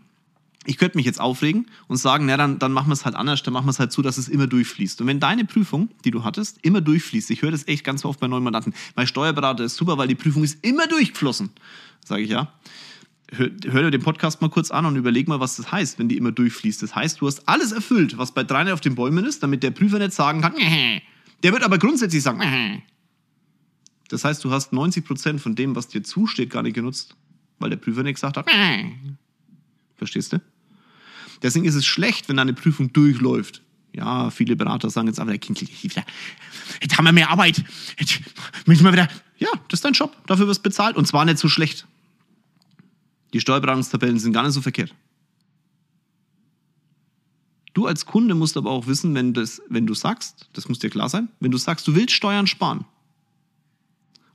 Ich 0.66 0.78
könnte 0.78 0.98
mich 0.98 1.06
jetzt 1.06 1.20
aufregen 1.20 1.68
und 1.88 1.98
sagen, 1.98 2.26
na 2.26 2.38
dann, 2.38 2.58
dann 2.58 2.72
machen 2.72 2.88
wir 2.88 2.94
es 2.94 3.04
halt 3.04 3.16
anders, 3.16 3.44
dann 3.44 3.54
machen 3.54 3.66
wir 3.66 3.72
es 3.72 3.80
halt 3.80 3.92
so, 3.92 4.02
dass 4.02 4.18
es 4.18 4.30
immer 4.30 4.48
durchfließt. 4.48 5.02
Und 5.02 5.08
wenn 5.08 5.20
deine 5.20 5.44
Prüfung, 5.44 5.90
die 6.06 6.12
du 6.12 6.24
hattest, 6.24 6.60
immer 6.62 6.80
durchfließt, 6.80 7.30
ich 7.32 7.42
höre 7.42 7.52
das 7.52 7.68
echt 7.68 7.84
ganz 7.84 8.06
oft 8.06 8.22
bei 8.22 8.28
neuen 8.28 8.44
Mandanten, 8.44 8.74
mein 8.96 9.06
Steuerberater 9.06 9.66
ist 9.66 9.76
super, 9.76 9.98
weil 9.98 10.08
die 10.08 10.16
Prüfung 10.16 10.44
ist 10.44 10.64
immer 10.64 10.88
durchgeflossen. 10.88 11.50
Sage 12.06 12.24
ich 12.24 12.30
ja 12.30 12.54
hör, 13.36 13.50
hör 13.66 13.84
dir 13.84 13.92
den 13.92 14.02
Podcast 14.02 14.42
mal 14.42 14.50
kurz 14.50 14.72
an 14.72 14.86
und 14.86 14.96
überleg 14.96 15.28
mal, 15.28 15.40
was 15.40 15.58
das 15.58 15.72
heißt, 15.72 16.00
wenn 16.00 16.10
die 16.10 16.18
immer 16.18 16.32
durchfließt. 16.32 16.82
Das 16.82 16.96
heißt, 16.96 17.22
du 17.22 17.28
hast 17.28 17.48
alles 17.48 17.72
erfüllt, 17.72 18.18
was 18.18 18.34
bei 18.34 18.44
drei 18.44 18.72
auf 18.74 18.82
den 18.82 18.96
Bäumen 18.96 19.26
ist, 19.26 19.44
damit 19.44 19.64
der 19.64 19.72
Prüfer 19.72 20.00
nicht 20.00 20.14
sagen 20.14 20.42
kann, 20.42 20.54
der 21.44 21.52
wird 21.52 21.64
aber 21.64 21.78
grundsätzlich 21.78 22.24
sagen, 22.24 22.84
das 24.10 24.24
heißt, 24.26 24.44
du 24.44 24.52
hast 24.52 24.74
90 24.74 25.06
Prozent 25.06 25.42
von 25.42 25.56
dem, 25.56 25.76
was 25.76 25.88
dir 25.88 26.04
zusteht, 26.04 26.50
gar 26.50 26.64
nicht 26.64 26.76
genutzt, 26.76 27.16
weil 27.60 27.70
der 27.70 27.78
Prüfer 27.78 28.04
nicht 28.04 28.16
gesagt 28.16 28.38
hat, 28.38 28.48
verstehst 29.96 30.34
du? 30.34 30.42
Deswegen 31.42 31.66
ist 31.66 31.76
es 31.76 31.86
schlecht, 31.86 32.30
wenn 32.30 32.38
deine 32.38 32.54
Prüfung 32.54 32.94
durchläuft. 32.94 33.62
Ja, 33.92 34.32
viele 34.32 34.56
Berater 34.56 34.90
sagen 34.90 35.08
jetzt 35.08 35.20
aber, 35.20 35.32
der 35.32 35.40
Kind, 35.40 35.62
jetzt 35.62 36.98
haben 36.98 37.06
wir 37.06 37.12
mehr 37.12 37.30
Arbeit. 37.30 37.64
Jetzt 38.00 38.22
müssen 38.66 38.84
wir 38.86 38.92
wieder. 38.92 39.08
Ja, 39.38 39.50
das 39.68 39.80
ist 39.80 39.86
dein 39.86 39.94
Job. 39.94 40.16
Dafür 40.26 40.48
wirst 40.48 40.62
du 40.62 40.64
bezahlt. 40.64 40.96
Und 40.96 41.06
zwar 41.06 41.26
nicht 41.26 41.38
so 41.38 41.48
schlecht. 41.48 41.86
Die 43.34 43.40
Steuerberatungstabellen 43.40 44.20
sind 44.20 44.32
gar 44.34 44.44
nicht 44.44 44.54
so 44.54 44.62
verkehrt. 44.62 44.94
Du 47.74 47.88
als 47.88 48.06
Kunde 48.06 48.36
musst 48.36 48.56
aber 48.56 48.70
auch 48.70 48.86
wissen, 48.86 49.16
wenn, 49.16 49.34
das, 49.34 49.62
wenn 49.68 49.88
du 49.88 49.96
sagst, 49.96 50.48
das 50.54 50.70
muss 50.70 50.80
dir 50.80 50.92
klar 50.92 51.10
sein, 51.10 51.30
wenn 51.40 51.52
du 51.52 51.58
sagst, 51.58 51.88
du 51.88 51.96
willst 51.96 52.14
Steuern 52.14 52.46
sparen 52.46 52.86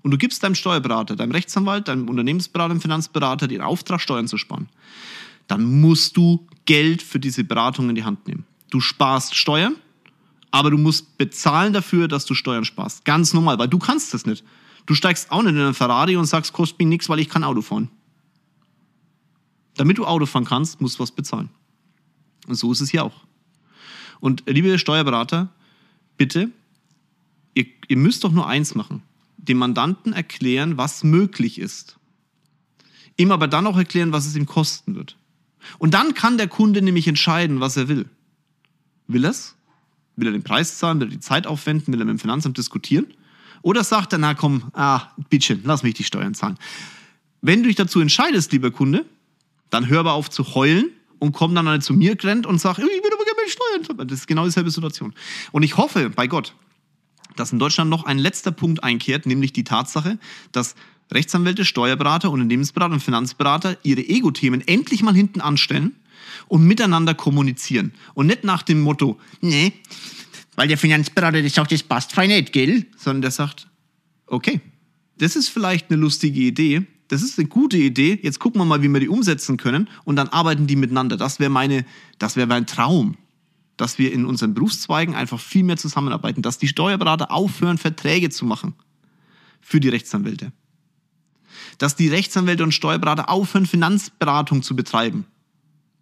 und 0.03 0.11
du 0.11 0.19
gibst 0.19 0.43
deinem 0.43 0.57
Steuerberater, 0.57 1.15
deinem 1.15 1.31
Rechtsanwalt, 1.31 1.87
deinem 1.87 2.09
Unternehmensberater, 2.09 2.71
deinem 2.71 2.81
Finanzberater 2.81 3.47
den 3.47 3.61
Auftrag, 3.61 4.01
Steuern 4.01 4.27
zu 4.27 4.39
sparen, 4.39 4.69
dann 5.47 5.81
musst 5.81 6.17
du 6.17 6.47
Geld 6.67 7.01
für 7.01 7.21
diese 7.21 7.45
Beratung 7.45 7.89
in 7.89 7.95
die 7.95 8.05
Hand 8.05 8.27
nehmen. 8.27 8.45
Du 8.71 8.81
sparst 8.81 9.37
Steuern, 9.37 9.77
aber 10.51 10.73
du 10.73 10.79
musst 10.79 11.17
bezahlen 11.17 11.73
dafür, 11.73 12.09
dass 12.09 12.27
du 12.27 12.35
Steuern 12.35 12.65
sparst. 12.65 13.05
Ganz 13.05 13.33
normal, 13.33 13.59
weil 13.59 13.69
du 13.69 13.79
kannst 13.79 14.13
das 14.15 14.27
nicht. 14.27 14.45
Du 14.87 14.95
steigst 14.95 15.31
auch 15.31 15.43
nicht 15.43 15.55
in 15.55 15.61
einen 15.61 15.75
Ferrari 15.75 16.17
und 16.17 16.25
sagst, 16.25 16.53
kostet 16.53 16.81
mir 16.81 16.87
nichts, 16.87 17.09
weil 17.09 17.21
ich 17.21 17.29
kann 17.29 17.45
Auto 17.45 17.63
fahren. 17.63 17.91
Damit 19.79 19.97
du 19.97 20.05
Auto 20.05 20.27
fahren 20.27 20.45
kannst, 20.45 20.81
musst 20.81 20.99
du 20.99 21.03
was 21.05 21.13
bezahlen. 21.13 21.49
Und 22.49 22.57
so 22.57 22.73
ist 22.73 22.81
es 22.81 22.91
hier 22.91 23.05
auch. 23.05 23.25
Und 24.19 24.43
liebe 24.47 24.77
Steuerberater, 24.77 25.49
bitte, 26.17 26.51
ihr, 27.55 27.67
ihr 27.87 27.97
müsst 27.97 28.25
doch 28.25 28.33
nur 28.33 28.49
eins 28.49 28.75
machen. 28.75 29.03
Dem 29.37 29.59
Mandanten 29.59 30.13
erklären, 30.13 30.77
was 30.77 31.05
möglich 31.05 31.61
ist. 31.61 31.97
Ihm 33.17 33.31
aber 33.31 33.47
dann 33.47 33.69
auch 33.69 33.77
erklären, 33.77 34.11
was 34.11 34.27
es 34.27 34.35
ihm 34.35 34.47
kosten 34.47 34.97
wird. 34.97 35.17
Und 35.79 35.95
dann 35.95 36.15
kann 36.15 36.39
der 36.39 36.49
Kunde 36.49 36.83
nämlich 36.83 37.07
entscheiden, 37.07 37.61
was 37.61 37.77
er 37.77 37.87
will. 37.87 38.09
Will 39.07 39.25
er 39.25 39.31
es? 39.31 39.55
Will 40.17 40.27
er 40.27 40.33
den 40.33 40.43
Preis 40.43 40.79
zahlen? 40.79 40.99
Will 40.99 41.07
er 41.07 41.13
die 41.13 41.21
Zeit 41.21 41.47
aufwenden? 41.47 41.93
Will 41.93 42.01
er 42.01 42.05
mit 42.05 42.15
dem 42.15 42.19
Finanzamt 42.19 42.59
diskutieren? 42.59 43.07
Oder 43.63 43.85
sagt 43.85 44.13
er, 44.13 44.19
na 44.19 44.35
komm, 44.35 44.71
ah, 44.73 45.13
bitte, 45.31 45.61
lass 45.63 45.85
mich 45.85 45.95
die 45.95 46.05
Steuern 46.05 46.35
zahlen. 46.35 46.59
Wenn 47.43 47.63
du 47.63 47.69
dich 47.69 47.77
dazu 47.77 48.01
entscheidest, 48.01 48.51
lieber 48.51 48.73
Kunde, 48.73 49.07
dann 49.71 49.89
hör 49.89 50.01
aber 50.01 50.13
auf 50.13 50.31
zu 50.31 50.55
heulen 50.55 50.91
und 51.19 51.33
komm 51.33 51.55
dann 51.55 51.69
halt 51.69 51.83
zu 51.83 51.95
mir 51.95 52.17
gerannt 52.17 52.47
und 52.47 52.61
sag, 52.61 52.79
ich 52.79 52.85
will 52.85 53.13
aber 53.13 53.25
gerne 53.25 53.37
meine 53.37 53.85
Steuern. 53.85 54.09
Das 54.09 54.21
ist 54.21 54.27
genau 54.27 54.45
dieselbe 54.45 54.71
Situation. 54.71 55.15
Und 55.53 55.63
ich 55.63 55.77
hoffe, 55.77 56.11
bei 56.11 56.27
Gott, 56.27 56.55
dass 57.37 57.53
in 57.53 57.59
Deutschland 57.59 57.91
noch 57.91 58.05
ein 58.05 58.19
letzter 58.19 58.51
Punkt 58.51 58.83
einkehrt, 58.83 59.27
nämlich 59.27 59.53
die 59.53 59.65
Tatsache, 59.65 60.19
dass 60.53 60.75
Rechtsanwälte, 61.13 61.65
Steuerberater, 61.65 62.31
Unternehmensberater 62.31 62.95
und 62.95 63.01
Finanzberater 63.01 63.79
ihre 63.83 64.03
Ego-Themen 64.03 64.67
endlich 64.67 65.03
mal 65.03 65.15
hinten 65.15 65.41
anstellen 65.41 65.97
und 66.49 66.65
miteinander 66.65 67.15
kommunizieren. 67.15 67.93
Und 68.15 68.27
nicht 68.27 68.45
nach 68.45 68.63
dem 68.63 68.81
Motto, 68.81 69.19
nee, 69.41 69.73
weil 70.57 70.69
der 70.69 70.79
Finanzberater 70.79 71.43
das 71.43 71.55
sagt, 71.55 71.73
das 71.73 71.83
passt 71.83 72.13
fein 72.13 72.29
nicht, 72.29 72.53
gell? 72.53 72.87
Sondern 72.97 73.23
der 73.23 73.31
sagt, 73.31 73.69
okay, 74.27 74.61
das 75.19 75.37
ist 75.37 75.49
vielleicht 75.49 75.91
eine 75.91 76.01
lustige 76.01 76.41
Idee, 76.41 76.87
das 77.09 77.23
ist 77.23 77.39
eine 77.39 77.49
gute 77.49 77.77
Idee, 77.77 78.19
jetzt 78.23 78.39
gucken 78.39 78.61
wir 78.61 78.65
mal, 78.65 78.83
wie 78.83 78.89
wir 78.89 79.01
die 79.01 79.09
umsetzen 79.09 79.57
können 79.57 79.89
und 80.05 80.17
dann 80.17 80.29
arbeiten 80.29 80.67
die 80.67 80.77
miteinander. 80.77 81.17
Das 81.17 81.41
wäre 81.41 81.51
meine, 81.51 81.85
das 82.19 82.37
wäre 82.37 82.47
mein 82.47 82.67
Traum, 82.67 83.17
dass 83.77 83.99
wir 83.99 84.13
in 84.13 84.27
unseren 84.27 84.55
Berufszweigen 84.55 85.15
einfach 85.15 85.41
viel 85.41 85.65
mehr 85.65 85.77
zusammenarbeiten, 85.77 86.43
dass 86.43 86.59
die 86.59 86.69
Steuerberater 86.69 87.31
aufhören, 87.31 87.79
Verträge 87.79 88.29
zu 88.29 88.45
machen 88.45 88.75
für 89.61 89.81
die 89.81 89.89
Rechtsanwälte. 89.89 90.53
Dass 91.79 91.97
die 91.97 92.09
Rechtsanwälte 92.09 92.63
und 92.63 92.73
Steuerberater 92.73 93.31
aufhören, 93.31 93.67
Finanzberatung 93.67 94.63
zu 94.63 94.77
betreiben. 94.77 95.25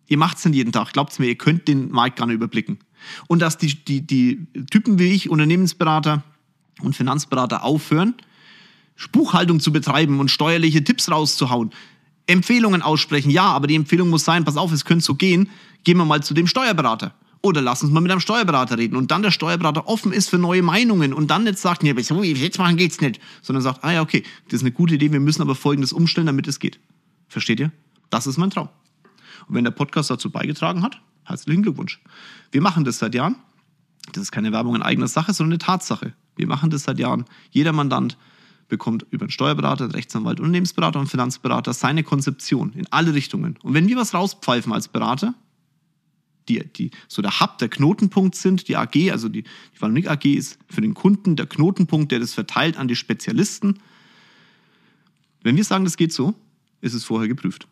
Ihr 0.08 0.18
macht 0.18 0.38
es 0.38 0.44
nicht 0.44 0.56
jeden 0.56 0.72
Tag. 0.72 0.92
Glaubt 0.92 1.18
mir, 1.18 1.26
ihr 1.26 1.38
könnt 1.38 1.68
den 1.68 1.90
Markt 1.90 2.16
gar 2.16 2.26
nicht 2.26 2.36
überblicken. 2.36 2.78
Und 3.26 3.40
dass 3.40 3.58
die, 3.58 3.74
die, 3.74 4.06
die 4.06 4.46
Typen 4.70 4.98
wie 4.98 5.08
ich, 5.08 5.30
Unternehmensberater 5.30 6.22
und 6.80 6.96
Finanzberater 6.96 7.64
aufhören, 7.64 8.14
Buchhaltung 9.12 9.60
zu 9.60 9.72
betreiben 9.72 10.20
und 10.20 10.30
steuerliche 10.30 10.82
Tipps 10.82 11.10
rauszuhauen, 11.10 11.70
Empfehlungen 12.26 12.82
aussprechen, 12.82 13.30
ja, 13.30 13.44
aber 13.44 13.66
die 13.66 13.76
Empfehlung 13.76 14.10
muss 14.10 14.24
sein, 14.24 14.44
pass 14.44 14.56
auf, 14.56 14.72
es 14.72 14.84
könnte 14.84 15.04
so 15.04 15.14
gehen, 15.14 15.50
gehen 15.84 15.96
wir 15.98 16.04
mal 16.04 16.22
zu 16.22 16.34
dem 16.34 16.46
Steuerberater. 16.46 17.14
Oder 17.42 17.62
lass 17.62 17.82
uns 17.82 17.92
mal 17.92 18.00
mit 18.00 18.10
einem 18.10 18.20
Steuerberater 18.20 18.76
reden. 18.76 18.96
Und 18.96 19.12
dann 19.12 19.22
der 19.22 19.30
Steuerberater 19.30 19.86
offen 19.86 20.12
ist 20.12 20.30
für 20.30 20.38
neue 20.38 20.62
Meinungen 20.62 21.12
und 21.12 21.30
dann 21.30 21.44
nicht 21.44 21.58
sagt, 21.58 21.84
nee, 21.84 21.92
jetzt 21.92 22.58
machen 22.58 22.76
geht's 22.76 23.00
nicht. 23.00 23.20
Sondern 23.40 23.62
sagt, 23.62 23.84
ah 23.84 23.92
ja, 23.92 24.02
okay, 24.02 24.24
das 24.46 24.54
ist 24.54 24.60
eine 24.62 24.72
gute 24.72 24.96
Idee, 24.96 25.12
wir 25.12 25.20
müssen 25.20 25.42
aber 25.42 25.54
folgendes 25.54 25.92
umstellen, 25.92 26.26
damit 26.26 26.48
es 26.48 26.58
geht. 26.58 26.80
Versteht 27.28 27.60
ihr? 27.60 27.70
Das 28.10 28.26
ist 28.26 28.36
mein 28.36 28.50
Traum. 28.50 28.68
Und 29.46 29.54
wenn 29.54 29.62
der 29.62 29.70
Podcast 29.70 30.10
dazu 30.10 30.30
beigetragen 30.30 30.82
hat, 30.82 31.00
herzlichen 31.24 31.62
Glückwunsch. 31.62 32.00
Wir 32.50 32.62
machen 32.62 32.84
das 32.84 32.98
seit 32.98 33.14
Jahren. 33.14 33.36
Das 34.12 34.22
ist 34.22 34.32
keine 34.32 34.50
Werbung 34.50 34.74
in 34.74 34.82
eigener 34.82 35.08
Sache, 35.08 35.32
sondern 35.32 35.52
eine 35.52 35.58
Tatsache. 35.58 36.14
Wir 36.34 36.48
machen 36.48 36.70
das 36.70 36.84
seit 36.84 36.98
Jahren. 36.98 37.26
Jeder 37.50 37.72
Mandant 37.72 38.16
bekommt 38.68 39.06
über 39.10 39.24
einen 39.24 39.30
Steuerberater, 39.30 39.84
einen 39.84 39.92
Rechtsanwalt, 39.92 40.40
Unternehmensberater 40.40 40.98
und 40.98 41.08
Finanzberater 41.08 41.72
seine 41.72 42.02
Konzeption 42.02 42.72
in 42.72 42.86
alle 42.90 43.14
Richtungen. 43.14 43.58
Und 43.62 43.74
wenn 43.74 43.88
wir 43.88 43.96
was 43.96 44.14
rauspfeifen 44.14 44.72
als 44.72 44.88
Berater, 44.88 45.34
die, 46.48 46.64
die 46.64 46.90
so 47.08 47.22
der 47.22 47.40
Hub, 47.40 47.58
der 47.58 47.68
Knotenpunkt 47.68 48.34
sind, 48.34 48.68
die 48.68 48.76
AG, 48.76 49.10
also 49.10 49.28
die, 49.28 49.42
die 49.42 49.80
Valunik 49.80 50.08
AG 50.08 50.24
ist 50.24 50.58
für 50.68 50.80
den 50.80 50.94
Kunden 50.94 51.36
der 51.36 51.46
Knotenpunkt, 51.46 52.12
der 52.12 52.20
das 52.20 52.34
verteilt 52.34 52.76
an 52.76 52.88
die 52.88 52.96
Spezialisten. 52.96 53.80
Wenn 55.42 55.56
wir 55.56 55.64
sagen, 55.64 55.84
das 55.84 55.96
geht 55.96 56.12
so, 56.12 56.34
ist 56.80 56.94
es 56.94 57.04
vorher 57.04 57.28
geprüft. 57.28 57.66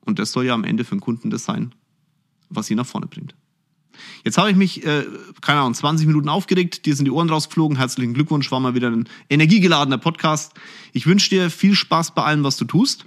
Und 0.00 0.18
das 0.18 0.32
soll 0.32 0.46
ja 0.46 0.54
am 0.54 0.64
Ende 0.64 0.84
für 0.84 0.94
den 0.94 1.00
Kunden 1.00 1.30
das 1.30 1.44
sein, 1.44 1.74
was 2.48 2.70
ihn 2.70 2.76
nach 2.76 2.86
vorne 2.86 3.06
bringt. 3.06 3.34
Jetzt 4.24 4.38
habe 4.38 4.50
ich 4.50 4.56
mich, 4.56 4.84
äh, 4.84 5.04
keine 5.40 5.60
Ahnung, 5.60 5.74
20 5.74 6.06
Minuten 6.06 6.28
aufgeregt, 6.28 6.86
dir 6.86 6.94
sind 6.94 7.04
die 7.04 7.10
Ohren 7.10 7.30
rausgeflogen. 7.30 7.76
Herzlichen 7.76 8.14
Glückwunsch, 8.14 8.50
war 8.50 8.60
mal 8.60 8.74
wieder 8.74 8.90
ein 8.90 9.08
energiegeladener 9.30 9.98
Podcast. 9.98 10.52
Ich 10.92 11.06
wünsche 11.06 11.30
dir 11.30 11.50
viel 11.50 11.74
Spaß 11.74 12.14
bei 12.14 12.22
allem, 12.22 12.44
was 12.44 12.56
du 12.56 12.64
tust. 12.64 13.06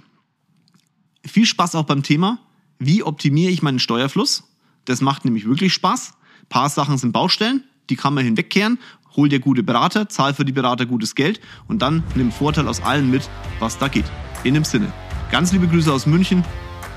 Viel 1.26 1.46
Spaß 1.46 1.74
auch 1.74 1.84
beim 1.84 2.02
Thema, 2.02 2.38
wie 2.78 3.02
optimiere 3.02 3.52
ich 3.52 3.62
meinen 3.62 3.78
Steuerfluss? 3.78 4.44
Das 4.86 5.02
macht 5.02 5.24
nämlich 5.24 5.46
wirklich 5.46 5.72
Spaß. 5.74 6.14
Ein 6.42 6.48
paar 6.48 6.70
Sachen 6.70 6.96
sind 6.96 7.12
Baustellen, 7.12 7.64
die 7.90 7.96
kann 7.96 8.14
man 8.14 8.24
hinwegkehren. 8.24 8.78
Hol 9.16 9.28
dir 9.28 9.40
gute 9.40 9.62
Berater, 9.62 10.08
zahl 10.08 10.34
für 10.34 10.44
die 10.44 10.52
Berater 10.52 10.86
gutes 10.86 11.14
Geld 11.14 11.40
und 11.68 11.82
dann 11.82 12.02
nimm 12.14 12.32
Vorteil 12.32 12.68
aus 12.68 12.80
allen 12.80 13.10
mit, 13.10 13.28
was 13.58 13.76
da 13.76 13.88
geht. 13.88 14.06
In 14.44 14.54
dem 14.54 14.64
Sinne, 14.64 14.92
ganz 15.30 15.52
liebe 15.52 15.68
Grüße 15.68 15.92
aus 15.92 16.06
München, 16.06 16.44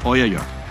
euer 0.03 0.25
Jörg. 0.25 0.62